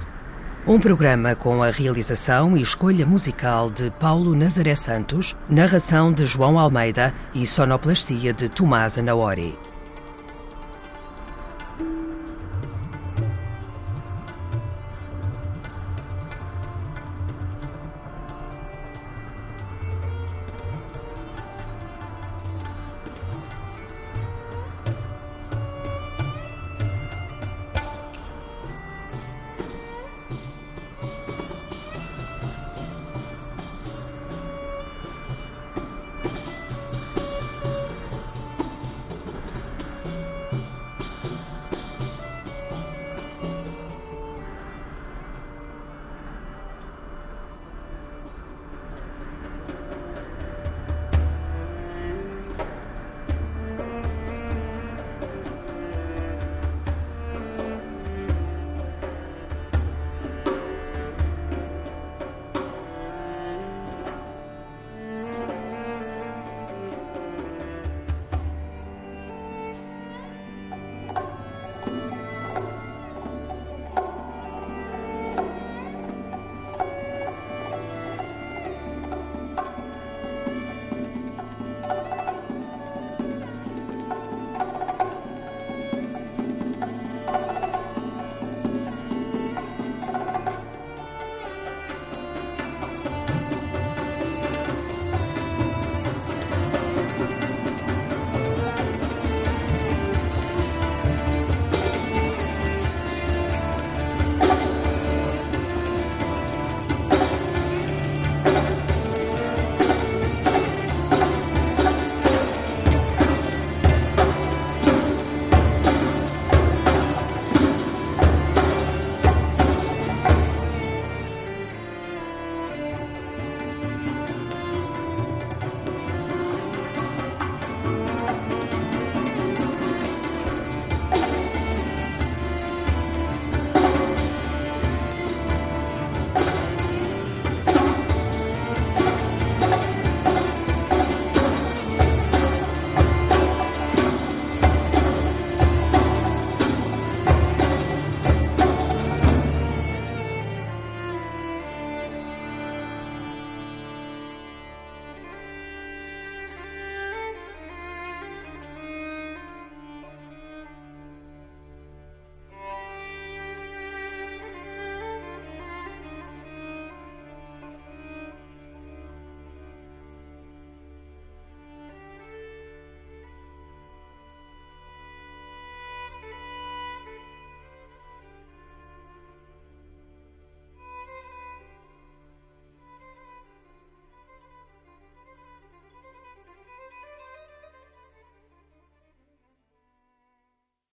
Um 0.64 0.78
programa 0.78 1.34
com 1.34 1.60
a 1.60 1.70
realização 1.70 2.56
e 2.56 2.62
escolha 2.62 3.04
musical 3.04 3.68
de 3.68 3.90
Paulo 3.98 4.32
Nazaré 4.32 4.76
Santos, 4.76 5.36
narração 5.50 6.12
de 6.12 6.24
João 6.24 6.56
Almeida 6.56 7.12
e 7.34 7.44
sonoplastia 7.44 8.32
de 8.32 8.48
Tomás 8.48 8.96
Anaori. 8.96 9.58